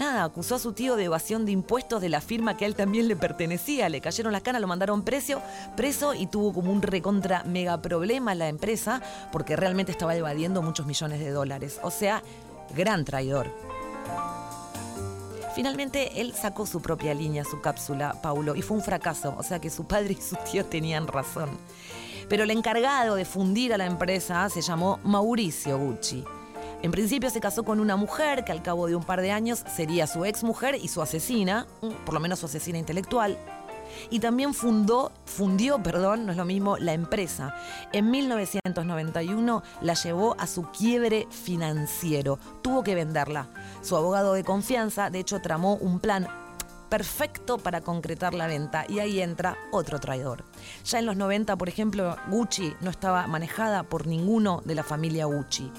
Nada, 0.00 0.24
acusó 0.24 0.54
a 0.54 0.58
su 0.58 0.72
tío 0.72 0.96
de 0.96 1.04
evasión 1.04 1.44
de 1.44 1.52
impuestos 1.52 2.00
de 2.00 2.08
la 2.08 2.22
firma 2.22 2.56
que 2.56 2.64
a 2.64 2.68
él 2.68 2.74
también 2.74 3.06
le 3.06 3.16
pertenecía. 3.16 3.90
Le 3.90 4.00
cayeron 4.00 4.32
las 4.32 4.40
canas, 4.40 4.62
lo 4.62 4.66
mandaron 4.66 5.02
preso, 5.02 5.42
preso 5.76 6.14
y 6.14 6.26
tuvo 6.26 6.54
como 6.54 6.72
un 6.72 6.80
recontra 6.80 7.44
mega 7.44 7.82
problema 7.82 8.34
la 8.34 8.48
empresa 8.48 9.02
porque 9.30 9.56
realmente 9.56 9.92
estaba 9.92 10.16
evadiendo 10.16 10.62
muchos 10.62 10.86
millones 10.86 11.20
de 11.20 11.28
dólares. 11.28 11.78
O 11.82 11.90
sea, 11.90 12.22
gran 12.74 13.04
traidor. 13.04 13.54
Finalmente 15.54 16.18
él 16.22 16.32
sacó 16.32 16.64
su 16.64 16.80
propia 16.80 17.12
línea, 17.12 17.44
su 17.44 17.60
cápsula, 17.60 18.16
Paulo, 18.22 18.56
y 18.56 18.62
fue 18.62 18.78
un 18.78 18.82
fracaso. 18.82 19.34
O 19.36 19.42
sea 19.42 19.58
que 19.58 19.68
su 19.68 19.84
padre 19.84 20.16
y 20.18 20.22
su 20.22 20.36
tío 20.50 20.64
tenían 20.64 21.08
razón. 21.08 21.50
Pero 22.26 22.44
el 22.44 22.50
encargado 22.52 23.16
de 23.16 23.26
fundir 23.26 23.74
a 23.74 23.76
la 23.76 23.84
empresa 23.84 24.48
se 24.48 24.62
llamó 24.62 24.98
Mauricio 25.04 25.76
Gucci. 25.76 26.24
En 26.82 26.92
principio 26.92 27.28
se 27.28 27.40
casó 27.40 27.62
con 27.62 27.78
una 27.78 27.96
mujer 27.96 28.42
que 28.44 28.52
al 28.52 28.62
cabo 28.62 28.86
de 28.86 28.96
un 28.96 29.04
par 29.04 29.20
de 29.20 29.32
años 29.32 29.62
sería 29.74 30.06
su 30.06 30.24
ex 30.24 30.42
mujer 30.42 30.76
y 30.80 30.88
su 30.88 31.02
asesina, 31.02 31.66
mm, 31.82 32.04
por 32.06 32.14
lo 32.14 32.20
menos 32.20 32.38
su 32.38 32.46
asesina 32.46 32.78
intelectual. 32.78 33.36
Y 34.08 34.20
también 34.20 34.54
fundó, 34.54 35.12
fundió, 35.26 35.82
perdón, 35.82 36.24
no 36.24 36.32
es 36.32 36.38
lo 36.38 36.46
mismo, 36.46 36.78
la 36.78 36.94
empresa. 36.94 37.54
En 37.92 38.10
1991 38.10 39.62
la 39.82 39.94
llevó 39.94 40.36
a 40.38 40.46
su 40.46 40.62
quiebre 40.70 41.26
financiero. 41.30 42.38
Tuvo 42.62 42.82
que 42.82 42.94
venderla. 42.94 43.48
Su 43.82 43.96
abogado 43.96 44.32
de 44.32 44.44
confianza, 44.44 45.10
de 45.10 45.18
hecho, 45.18 45.42
tramó 45.42 45.74
un 45.74 46.00
plan 46.00 46.28
perfecto 46.88 47.58
para 47.58 47.82
concretar 47.82 48.32
la 48.32 48.46
venta 48.46 48.86
y 48.88 49.00
ahí 49.00 49.20
entra 49.20 49.56
otro 49.70 49.98
traidor. 49.98 50.44
Ya 50.84 50.98
en 50.98 51.06
los 51.06 51.16
90, 51.16 51.56
por 51.56 51.68
ejemplo, 51.68 52.16
Gucci 52.28 52.74
no 52.80 52.90
estaba 52.90 53.26
manejada 53.26 53.82
por 53.82 54.06
ninguno 54.06 54.62
de 54.64 54.74
la 54.76 54.82
familia 54.82 55.26
Gucci. 55.26 55.70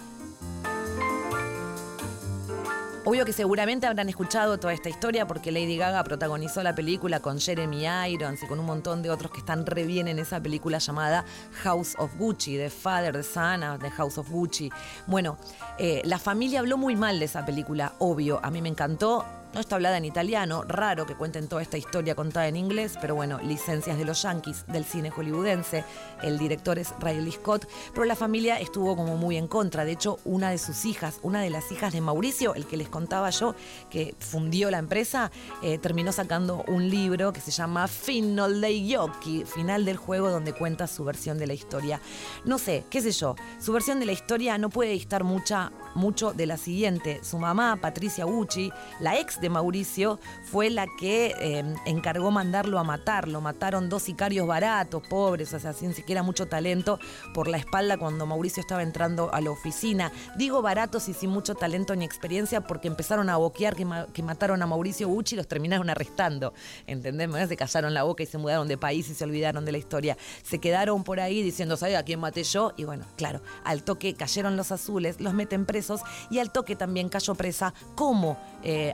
Obvio 3.03 3.25
que 3.25 3.33
seguramente 3.33 3.87
habrán 3.87 4.09
escuchado 4.09 4.59
toda 4.59 4.73
esta 4.73 4.87
historia 4.87 5.25
porque 5.25 5.51
Lady 5.51 5.75
Gaga 5.75 6.03
protagonizó 6.03 6.61
la 6.61 6.75
película 6.75 7.19
con 7.19 7.39
Jeremy 7.39 7.87
Irons 8.11 8.43
y 8.43 8.45
con 8.45 8.59
un 8.59 8.65
montón 8.67 9.01
de 9.01 9.09
otros 9.09 9.31
que 9.31 9.39
están 9.39 9.65
re 9.65 9.85
bien 9.85 10.07
en 10.07 10.19
esa 10.19 10.39
película 10.39 10.77
llamada 10.77 11.25
House 11.63 11.95
of 11.97 12.15
Gucci, 12.19 12.57
de 12.57 12.69
Father, 12.69 13.17
de 13.17 13.23
Sana, 13.23 13.79
de 13.79 13.89
House 13.89 14.19
of 14.19 14.29
Gucci. 14.29 14.69
Bueno, 15.07 15.39
eh, 15.79 16.03
la 16.05 16.19
familia 16.19 16.59
habló 16.59 16.77
muy 16.77 16.95
mal 16.95 17.17
de 17.17 17.25
esa 17.25 17.43
película, 17.43 17.93
obvio. 17.97 18.39
A 18.43 18.51
mí 18.51 18.61
me 18.61 18.69
encantó. 18.69 19.25
No 19.53 19.59
está 19.59 19.75
hablada 19.75 19.97
en 19.97 20.05
italiano, 20.05 20.63
raro 20.65 21.05
que 21.05 21.15
cuenten 21.15 21.49
toda 21.49 21.61
esta 21.61 21.77
historia 21.77 22.15
contada 22.15 22.47
en 22.47 22.55
inglés, 22.55 22.97
pero 23.01 23.15
bueno, 23.15 23.37
licencias 23.43 23.97
de 23.97 24.05
los 24.05 24.21
yankees 24.21 24.63
del 24.67 24.85
cine 24.85 25.09
hollywoodense. 25.09 25.83
El 26.23 26.37
director 26.37 26.79
es 26.79 26.93
Riley 27.01 27.33
Scott, 27.33 27.67
pero 27.93 28.05
la 28.05 28.15
familia 28.15 28.61
estuvo 28.61 28.95
como 28.95 29.17
muy 29.17 29.35
en 29.35 29.49
contra. 29.49 29.83
De 29.83 29.91
hecho, 29.91 30.19
una 30.23 30.51
de 30.51 30.57
sus 30.57 30.85
hijas, 30.85 31.19
una 31.21 31.41
de 31.41 31.49
las 31.49 31.69
hijas 31.69 31.91
de 31.91 31.99
Mauricio, 31.99 32.55
el 32.55 32.65
que 32.65 32.77
les 32.77 32.87
contaba 32.87 33.29
yo, 33.29 33.53
que 33.89 34.15
fundió 34.19 34.71
la 34.71 34.77
empresa, 34.77 35.31
eh, 35.61 35.77
terminó 35.79 36.13
sacando 36.13 36.63
un 36.69 36.89
libro 36.89 37.33
que 37.33 37.41
se 37.41 37.51
llama 37.51 37.89
Final 37.89 38.61
de 38.61 38.87
Yoki, 38.87 39.43
final 39.43 39.83
del 39.83 39.97
juego, 39.97 40.29
donde 40.29 40.53
cuenta 40.53 40.87
su 40.87 41.03
versión 41.03 41.37
de 41.37 41.47
la 41.47 41.53
historia. 41.53 41.99
No 42.45 42.57
sé, 42.57 42.85
qué 42.89 43.01
sé 43.01 43.11
yo, 43.11 43.35
su 43.59 43.73
versión 43.73 43.99
de 43.99 44.05
la 44.05 44.13
historia 44.13 44.57
no 44.57 44.69
puede 44.69 44.91
distar 44.91 45.25
mucha, 45.25 45.73
mucho 45.93 46.31
de 46.31 46.45
la 46.45 46.55
siguiente. 46.55 47.19
Su 47.21 47.37
mamá, 47.37 47.77
Patricia 47.81 48.23
Gucci, 48.23 48.71
la 49.01 49.19
ex 49.19 49.40
de 49.41 49.49
Mauricio 49.49 50.19
fue 50.43 50.69
la 50.69 50.87
que 50.99 51.33
eh, 51.39 51.63
encargó 51.85 52.31
mandarlo 52.31 52.79
a 52.79 52.83
matar. 52.83 53.27
Lo 53.27 53.41
mataron 53.41 53.89
dos 53.89 54.03
sicarios 54.03 54.47
baratos, 54.47 55.03
pobres, 55.07 55.53
o 55.53 55.59
sea, 55.59 55.73
sin 55.73 55.93
siquiera 55.93 56.23
mucho 56.23 56.47
talento, 56.47 56.99
por 57.33 57.47
la 57.47 57.57
espalda 57.57 57.97
cuando 57.97 58.25
Mauricio 58.25 58.61
estaba 58.61 58.83
entrando 58.83 59.33
a 59.33 59.41
la 59.41 59.51
oficina. 59.51 60.11
Digo 60.37 60.61
baratos 60.61 61.09
y 61.09 61.13
sin 61.13 61.29
mucho 61.29 61.55
talento 61.55 61.95
ni 61.95 62.05
experiencia 62.05 62.61
porque 62.61 62.87
empezaron 62.87 63.29
a 63.29 63.37
boquear 63.37 63.75
que, 63.75 63.87
que 64.13 64.23
mataron 64.23 64.61
a 64.61 64.67
Mauricio 64.67 65.07
Gucci 65.07 65.35
y 65.35 65.37
los 65.37 65.47
terminaron 65.47 65.89
arrestando. 65.89 66.53
¿Entendés? 66.87 67.49
Se 67.49 67.57
callaron 67.57 67.93
la 67.93 68.03
boca 68.03 68.23
y 68.23 68.25
se 68.25 68.37
mudaron 68.37 68.67
de 68.67 68.77
país 68.77 69.09
y 69.09 69.13
se 69.13 69.23
olvidaron 69.23 69.65
de 69.65 69.71
la 69.71 69.77
historia. 69.77 70.17
Se 70.43 70.59
quedaron 70.59 71.03
por 71.03 71.19
ahí 71.19 71.41
diciendo, 71.41 71.77
¿sabes 71.77 71.97
a 71.97 72.03
quién 72.03 72.19
maté 72.19 72.43
yo? 72.43 72.73
Y 72.77 72.83
bueno, 72.83 73.05
claro, 73.17 73.41
al 73.63 73.83
toque 73.83 74.13
cayeron 74.13 74.57
los 74.57 74.71
azules, 74.71 75.19
los 75.19 75.33
meten 75.33 75.65
presos 75.65 76.01
y 76.29 76.39
al 76.39 76.51
toque 76.51 76.75
también 76.75 77.09
cayó 77.09 77.35
presa 77.35 77.73
como 77.95 78.37
eh, 78.63 78.93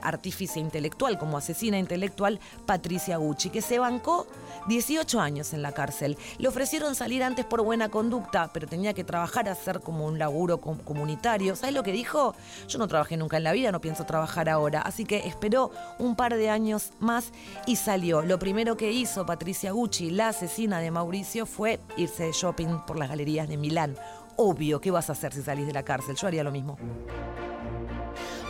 intelectual, 0.56 1.18
como 1.18 1.36
asesina 1.38 1.78
intelectual, 1.78 2.38
Patricia 2.66 3.16
Gucci, 3.16 3.50
que 3.50 3.60
se 3.62 3.78
bancó 3.78 4.26
18 4.68 5.20
años 5.20 5.52
en 5.52 5.62
la 5.62 5.72
cárcel. 5.72 6.16
Le 6.38 6.48
ofrecieron 6.48 6.94
salir 6.94 7.22
antes 7.22 7.44
por 7.44 7.62
buena 7.62 7.88
conducta, 7.88 8.50
pero 8.52 8.66
tenía 8.66 8.94
que 8.94 9.04
trabajar, 9.04 9.48
hacer 9.48 9.80
como 9.80 10.06
un 10.06 10.18
laburo 10.18 10.60
com- 10.60 10.78
comunitario. 10.78 11.56
¿Sabes 11.56 11.74
lo 11.74 11.82
que 11.82 11.92
dijo? 11.92 12.34
Yo 12.68 12.78
no 12.78 12.86
trabajé 12.88 13.16
nunca 13.16 13.36
en 13.38 13.44
la 13.44 13.52
vida, 13.52 13.72
no 13.72 13.80
pienso 13.80 14.04
trabajar 14.04 14.48
ahora. 14.48 14.82
Así 14.82 15.04
que 15.04 15.26
esperó 15.26 15.70
un 15.98 16.14
par 16.16 16.36
de 16.36 16.50
años 16.50 16.92
más 17.00 17.32
y 17.66 17.76
salió. 17.76 18.22
Lo 18.22 18.38
primero 18.38 18.76
que 18.76 18.92
hizo 18.92 19.26
Patricia 19.26 19.72
Gucci, 19.72 20.10
la 20.10 20.28
asesina 20.28 20.80
de 20.80 20.90
Mauricio, 20.90 21.46
fue 21.46 21.80
irse 21.96 22.24
de 22.24 22.32
shopping 22.32 22.78
por 22.86 22.98
las 22.98 23.08
galerías 23.08 23.48
de 23.48 23.56
Milán. 23.56 23.96
Obvio, 24.36 24.80
¿qué 24.80 24.90
vas 24.92 25.08
a 25.08 25.12
hacer 25.12 25.32
si 25.32 25.42
salís 25.42 25.66
de 25.66 25.72
la 25.72 25.82
cárcel? 25.82 26.14
Yo 26.14 26.26
haría 26.28 26.44
lo 26.44 26.52
mismo. 26.52 26.78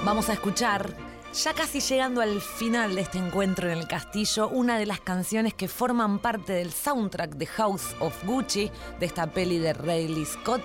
Vamos 0.05 0.29
a 0.29 0.33
escuchar, 0.35 0.93
ya 1.33 1.55
casi 1.55 1.81
llegando 1.81 2.21
al 2.21 2.41
final 2.41 2.95
de 2.95 3.03
este 3.03 3.19
encuentro 3.19 3.71
en 3.71 3.79
el 3.79 3.87
castillo, 3.87 4.49
una 4.49 4.79
de 4.79 4.87
las 4.87 5.01
canciones 5.01 5.55
que 5.55 5.69
forman 5.69 6.19
parte 6.19 6.53
del 6.53 6.73
soundtrack 6.73 7.35
de 7.35 7.47
House 7.47 7.95
of 8.01 8.25
Gucci, 8.25 8.71
de 8.99 9.07
esta 9.07 9.27
peli 9.29 9.59
de 9.59 9.73
Rayleigh 9.73 10.27
Scott. 10.27 10.63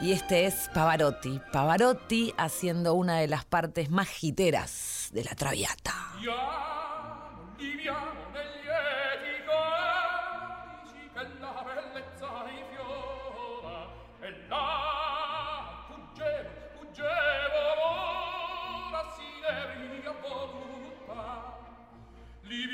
Y 0.00 0.12
este 0.12 0.46
es 0.46 0.68
Pavarotti. 0.74 1.40
Pavarotti 1.52 2.34
haciendo 2.36 2.94
una 2.94 3.18
de 3.18 3.28
las 3.28 3.44
partes 3.44 3.90
más 3.90 4.08
jiteras 4.08 5.08
de 5.12 5.24
la 5.24 5.34
Traviata. 5.34 5.94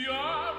Yeah. 0.01 0.50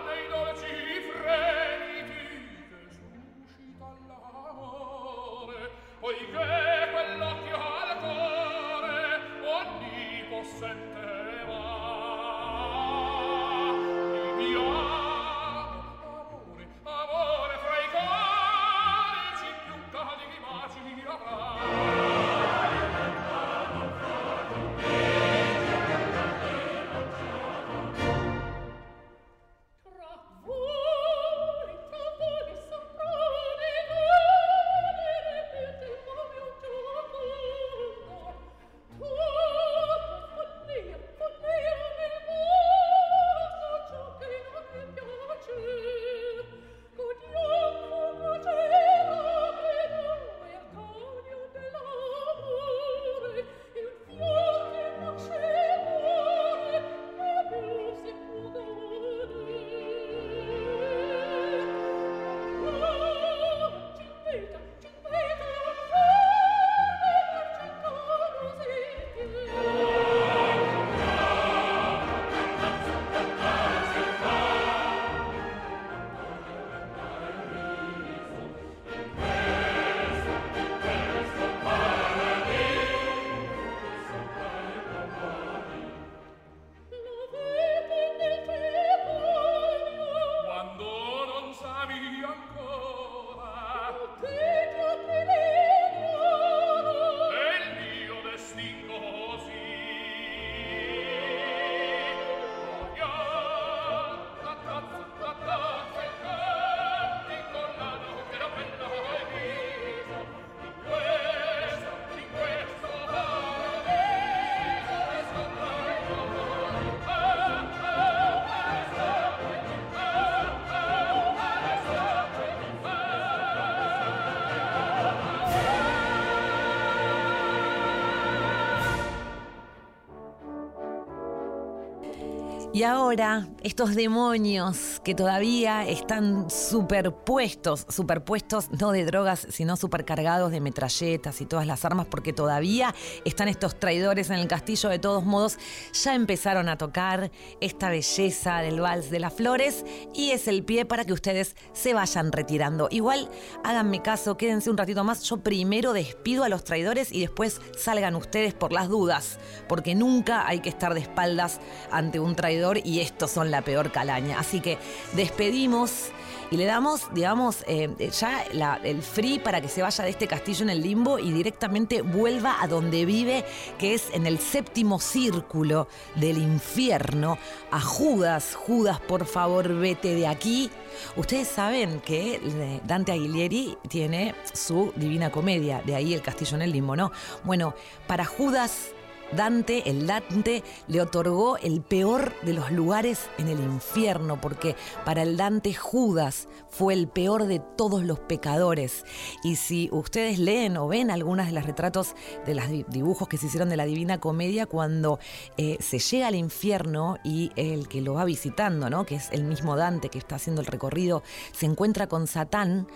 Y 132.73 132.83
ahora, 132.83 133.50
estos 133.63 133.93
demonios 133.93 134.99
que 135.03 135.13
todavía 135.13 135.87
están 135.87 136.49
superpuestos, 136.49 137.85
superpuestos 137.89 138.71
no 138.71 138.91
de 138.91 139.05
drogas, 139.05 139.45
sino 139.49 139.77
supercargados 139.77 140.51
de 140.51 140.59
metralletas 140.59 141.41
y 141.41 141.45
todas 141.45 141.67
las 141.67 141.85
armas, 141.85 142.07
porque 142.07 142.33
todavía 142.33 142.95
están 143.23 143.47
estos 143.47 143.79
traidores 143.79 144.31
en 144.31 144.39
el 144.39 144.47
castillo, 144.47 144.89
de 144.89 144.97
todos 144.97 145.25
modos, 145.25 145.59
ya 145.93 146.15
empezaron 146.15 146.69
a 146.69 146.77
tocar 146.77 147.31
esta 147.59 147.89
belleza 147.89 148.59
del 148.59 148.79
vals 148.79 149.11
de 149.11 149.19
las 149.19 149.33
flores 149.33 149.85
y 150.13 150.31
es 150.31 150.47
el 150.47 150.63
pie 150.63 150.85
para 150.85 151.05
que 151.05 151.13
ustedes 151.13 151.55
se 151.73 151.93
vayan 151.93 152.31
retirando. 152.31 152.87
Igual, 152.89 153.29
háganme 153.63 154.01
caso, 154.01 154.37
quédense 154.37 154.71
un 154.71 154.77
ratito 154.77 155.03
más, 155.03 155.21
yo 155.23 155.37
primero 155.37 155.93
despido 155.93 156.43
a 156.43 156.49
los 156.49 156.63
traidores 156.63 157.11
y 157.11 157.21
después 157.21 157.61
salgan 157.77 158.15
ustedes 158.15 158.55
por 158.55 158.71
las 158.71 158.89
dudas, 158.89 159.37
porque 159.67 159.93
nunca 159.93 160.47
hay 160.47 160.61
que 160.61 160.69
estar 160.69 160.95
de 160.95 161.01
espaldas 161.01 161.59
ante 161.91 162.19
un 162.19 162.35
traidor 162.35 162.79
y 162.83 163.01
estos 163.01 163.29
son 163.29 163.50
la 163.51 163.61
peor 163.61 163.91
calaña. 163.91 164.39
Así 164.39 164.61
que 164.61 164.77
despedimos 165.13 166.11
y 166.51 166.57
le 166.57 166.65
damos, 166.65 167.13
digamos, 167.13 167.63
eh, 167.65 167.89
ya 168.19 168.43
el 168.83 169.01
free 169.01 169.39
para 169.39 169.61
que 169.61 169.69
se 169.69 169.81
vaya 169.81 170.03
de 170.03 170.09
este 170.09 170.27
castillo 170.27 170.63
en 170.63 170.69
el 170.69 170.81
limbo 170.81 171.17
y 171.17 171.31
directamente 171.31 172.01
vuelva 172.01 172.61
a 172.61 172.67
donde 172.67 173.05
vive, 173.05 173.45
que 173.79 173.93
es 173.93 174.09
en 174.13 174.27
el 174.27 174.37
séptimo 174.37 174.99
círculo 174.99 175.87
del 176.15 176.37
infierno, 176.37 177.37
a 177.71 177.79
Judas. 177.79 178.53
Judas, 178.55 178.99
por 178.99 179.25
favor, 179.25 179.73
vete 179.75 180.13
de 180.13 180.27
aquí. 180.27 180.69
Ustedes 181.15 181.47
saben 181.47 182.01
que 182.01 182.35
eh, 182.35 182.81
Dante 182.83 183.13
Alighieri 183.13 183.77
tiene 183.87 184.35
su 184.51 184.91
Divina 184.97 185.31
Comedia, 185.31 185.81
de 185.85 185.95
ahí 185.95 186.13
el 186.13 186.21
castillo 186.21 186.55
en 186.55 186.63
el 186.63 186.73
limbo, 186.73 186.97
¿no? 186.97 187.13
Bueno, 187.45 187.75
para 188.07 188.25
Judas 188.25 188.89
Dante, 189.35 189.89
el 189.89 190.07
Dante, 190.07 190.63
le 190.87 191.01
otorgó 191.01 191.57
el 191.57 191.81
peor 191.81 192.33
de 192.41 192.53
los 192.53 192.71
lugares 192.71 193.29
en 193.37 193.47
el 193.47 193.59
infierno, 193.59 194.39
porque 194.41 194.75
para 195.05 195.23
el 195.23 195.37
Dante 195.37 195.73
Judas 195.73 196.47
fue 196.69 196.93
el 196.93 197.07
peor 197.07 197.47
de 197.47 197.59
todos 197.59 198.03
los 198.03 198.19
pecadores. 198.19 199.05
Y 199.43 199.55
si 199.55 199.89
ustedes 199.91 200.39
leen 200.39 200.77
o 200.77 200.87
ven 200.87 201.11
algunas 201.11 201.47
de 201.47 201.53
los 201.53 201.65
retratos 201.65 202.15
de 202.45 202.55
los 202.55 202.65
dibujos 202.89 203.27
que 203.27 203.37
se 203.37 203.47
hicieron 203.47 203.69
de 203.69 203.77
la 203.77 203.85
Divina 203.85 204.19
Comedia, 204.19 204.65
cuando 204.65 205.19
eh, 205.57 205.77
se 205.79 205.99
llega 205.99 206.27
al 206.27 206.35
infierno 206.35 207.17
y 207.23 207.51
el 207.55 207.87
que 207.87 208.01
lo 208.01 208.13
va 208.13 208.25
visitando, 208.25 208.89
¿no? 208.89 209.05
que 209.05 209.15
es 209.15 209.29
el 209.31 209.43
mismo 209.43 209.75
Dante 209.75 210.09
que 210.09 210.17
está 210.17 210.35
haciendo 210.35 210.61
el 210.61 210.67
recorrido, 210.67 211.23
se 211.51 211.65
encuentra 211.65 212.07
con 212.07 212.27
Satán, 212.27 212.87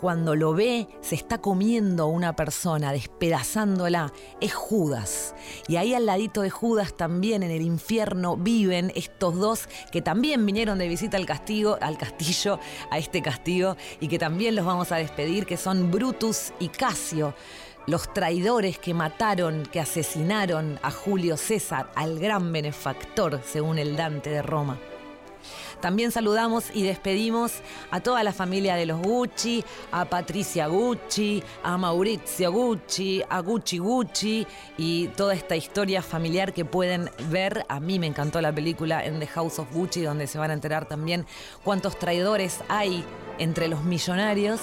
cuando 0.00 0.36
lo 0.36 0.54
ve, 0.54 0.86
se 1.00 1.16
está 1.16 1.38
comiendo 1.38 2.06
una 2.06 2.36
persona, 2.36 2.92
despedazándola, 2.92 4.12
es 4.40 4.54
Judas. 4.54 5.34
Y 5.66 5.74
ahí 5.74 5.92
al 5.92 6.06
ladito 6.06 6.42
de 6.42 6.50
Judas 6.50 6.96
también 6.96 7.42
en 7.42 7.50
el 7.50 7.62
infierno 7.62 8.36
viven 8.36 8.92
estos 8.94 9.34
dos 9.34 9.68
que 9.90 10.00
también 10.00 10.46
vinieron 10.46 10.78
de 10.78 10.86
visita 10.86 11.16
al 11.16 11.26
castigo, 11.26 11.78
al 11.80 11.98
castillo, 11.98 12.60
a 12.92 12.98
este 12.98 13.22
castigo, 13.22 13.76
y 13.98 14.06
que 14.06 14.20
también 14.20 14.54
los 14.54 14.64
vamos 14.64 14.92
a 14.92 14.96
despedir, 14.96 15.46
que 15.46 15.56
son 15.56 15.90
Brutus 15.90 16.52
y 16.60 16.68
Casio 16.68 17.34
los 17.88 18.12
traidores 18.12 18.78
que 18.78 18.92
mataron, 18.92 19.62
que 19.64 19.80
asesinaron 19.80 20.78
a 20.82 20.90
Julio 20.90 21.38
César, 21.38 21.90
al 21.94 22.18
gran 22.18 22.52
benefactor, 22.52 23.40
según 23.46 23.78
el 23.78 23.96
Dante 23.96 24.28
de 24.28 24.42
Roma. 24.42 24.78
También 25.80 26.10
saludamos 26.10 26.74
y 26.74 26.82
despedimos 26.82 27.60
a 27.90 28.00
toda 28.00 28.24
la 28.24 28.32
familia 28.32 28.74
de 28.74 28.86
los 28.86 29.00
Gucci, 29.00 29.64
a 29.92 30.04
Patricia 30.06 30.66
Gucci, 30.66 31.42
a 31.62 31.76
Maurizio 31.76 32.50
Gucci, 32.50 33.22
a 33.28 33.40
Gucci 33.40 33.78
Gucci 33.78 34.46
y 34.76 35.08
toda 35.08 35.34
esta 35.34 35.54
historia 35.54 36.02
familiar 36.02 36.52
que 36.52 36.64
pueden 36.64 37.10
ver. 37.30 37.64
A 37.68 37.78
mí 37.78 37.98
me 37.98 38.06
encantó 38.06 38.40
la 38.40 38.52
película 38.52 39.04
en 39.04 39.20
The 39.20 39.26
House 39.28 39.60
of 39.60 39.72
Gucci, 39.72 40.02
donde 40.02 40.26
se 40.26 40.38
van 40.38 40.50
a 40.50 40.54
enterar 40.54 40.88
también 40.88 41.26
cuántos 41.62 41.98
traidores 41.98 42.60
hay 42.68 43.04
entre 43.38 43.68
los 43.68 43.84
millonarios. 43.84 44.60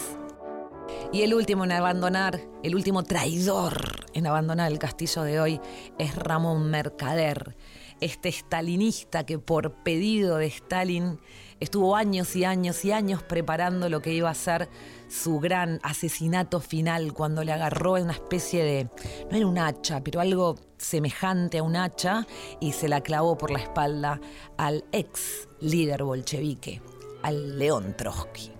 Y 1.14 1.22
el 1.22 1.34
último 1.34 1.64
en 1.64 1.72
abandonar, 1.72 2.42
el 2.62 2.76
último 2.76 3.04
traidor 3.04 4.06
en 4.14 4.28
abandonar 4.28 4.72
el 4.72 4.80
castillo 4.80 5.24
de 5.24 5.40
hoy 5.40 5.62
es 5.98 6.16
Ramón 6.16 6.70
Mercader 6.70 7.56
este 8.02 8.30
stalinista 8.32 9.26
que 9.26 9.40
por 9.40 9.72
pedido 9.84 10.38
de 10.38 10.48
Stalin 10.48 11.20
estuvo 11.60 11.96
años 11.96 12.36
y 12.36 12.44
años 12.44 12.84
y 12.86 12.92
años 12.92 13.24
preparando 13.24 13.90
lo 13.90 14.02
que 14.02 14.14
iba 14.14 14.30
a 14.30 14.34
ser 14.34 14.70
su 15.08 15.40
gran 15.40 15.80
asesinato 15.84 16.60
final 16.60 17.14
cuando 17.14 17.44
le 17.44 17.52
agarró 17.52 17.94
una 17.94 18.14
especie 18.14 18.64
de, 18.64 18.90
no 19.30 19.38
era 19.38 19.48
un 19.48 19.58
hacha, 19.58 20.04
pero 20.04 20.20
algo 20.20 20.56
semejante 20.78 21.60
a 21.60 21.64
un 21.64 21.76
hacha 21.76 22.28
y 22.60 22.74
se 22.74 22.90
la 22.90 23.02
clavó 23.02 23.38
por 23.38 23.52
la 23.52 23.60
espalda 23.60 24.20
al 24.58 24.84
ex 24.92 25.48
líder 25.60 26.04
bolchevique, 26.04 26.82
al 27.24 27.58
León 27.58 27.96
Trotsky. 27.98 28.55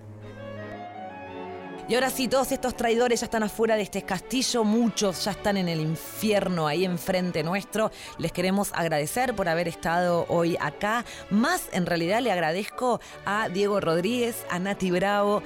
Y 1.88 1.94
ahora 1.94 2.10
sí, 2.10 2.26
todos 2.26 2.50
estos 2.50 2.76
traidores 2.76 3.20
ya 3.20 3.26
están 3.26 3.44
afuera 3.44 3.76
de 3.76 3.82
este 3.82 4.02
castillo, 4.02 4.64
muchos 4.64 5.24
ya 5.24 5.30
están 5.30 5.56
en 5.56 5.68
el 5.68 5.80
infierno 5.80 6.66
ahí 6.66 6.84
enfrente 6.84 7.44
nuestro. 7.44 7.92
Les 8.18 8.32
queremos 8.32 8.72
agradecer 8.74 9.36
por 9.36 9.48
haber 9.48 9.68
estado 9.68 10.26
hoy 10.28 10.56
acá. 10.60 11.04
Más 11.30 11.68
en 11.70 11.86
realidad 11.86 12.22
le 12.22 12.32
agradezco 12.32 13.00
a 13.24 13.48
Diego 13.50 13.78
Rodríguez, 13.78 14.44
a 14.50 14.58
Nati 14.58 14.90
Bravo, 14.90 15.44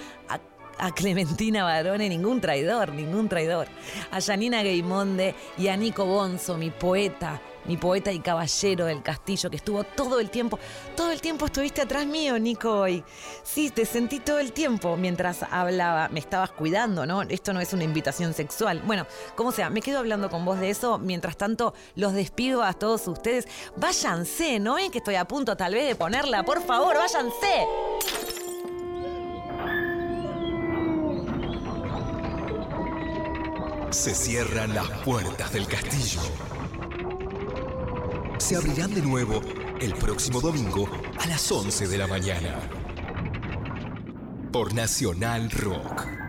a 0.78 0.94
Clementina 0.94 1.62
Barone, 1.62 2.08
ningún 2.08 2.40
traidor, 2.40 2.94
ningún 2.94 3.28
traidor. 3.28 3.68
A 4.10 4.22
Janina 4.22 4.62
Gaimonde 4.62 5.34
y 5.58 5.68
a 5.68 5.76
Nico 5.76 6.06
Bonzo, 6.06 6.56
mi 6.56 6.70
poeta, 6.70 7.38
mi 7.64 7.76
poeta 7.76 8.12
y 8.12 8.20
caballero 8.20 8.86
del 8.86 9.02
castillo, 9.02 9.50
que 9.50 9.56
estuvo 9.56 9.84
todo 9.84 10.20
el 10.20 10.30
tiempo, 10.30 10.58
todo 10.96 11.10
el 11.10 11.20
tiempo 11.20 11.46
estuviste 11.46 11.80
atrás 11.80 12.06
mío, 12.06 12.38
Nico, 12.38 12.80
hoy. 12.80 13.04
Sí, 13.42 13.70
te 13.70 13.84
sentí 13.84 14.20
todo 14.20 14.38
el 14.38 14.52
tiempo 14.52 14.96
mientras 14.96 15.42
hablaba, 15.50 16.08
me 16.08 16.20
estabas 16.20 16.50
cuidando, 16.50 17.06
¿no? 17.06 17.22
Esto 17.22 17.52
no 17.52 17.60
es 17.60 17.72
una 17.72 17.84
invitación 17.84 18.34
sexual. 18.34 18.82
Bueno, 18.84 19.06
como 19.36 19.52
sea, 19.52 19.70
me 19.70 19.82
quedo 19.82 19.98
hablando 19.98 20.30
con 20.30 20.44
vos 20.44 20.58
de 20.60 20.70
eso, 20.70 20.98
mientras 20.98 21.36
tanto 21.36 21.74
los 21.96 22.12
despido 22.12 22.62
a 22.62 22.72
todos 22.72 23.06
ustedes. 23.08 23.46
Váyanse, 23.76 24.58
¿no 24.58 24.74
ven 24.74 24.90
que 24.90 24.98
estoy 24.98 25.16
a 25.16 25.24
punto 25.24 25.56
tal 25.56 25.74
vez 25.74 25.86
de 25.86 25.96
ponerla? 25.96 26.44
Por 26.44 26.62
favor, 26.62 26.96
váyanse. 26.96 27.66
Se 33.90 34.14
cierran 34.14 34.72
las 34.72 34.88
puertas 35.04 35.52
del 35.52 35.66
castillo 35.66 36.20
se 38.40 38.56
abrirán 38.56 38.94
de 38.94 39.02
nuevo 39.02 39.40
el 39.80 39.92
próximo 39.94 40.40
domingo 40.40 40.88
a 41.18 41.26
las 41.26 41.52
11 41.52 41.86
de 41.88 41.98
la 41.98 42.06
mañana. 42.06 42.58
Por 44.50 44.74
Nacional 44.74 45.50
Rock. 45.50 46.19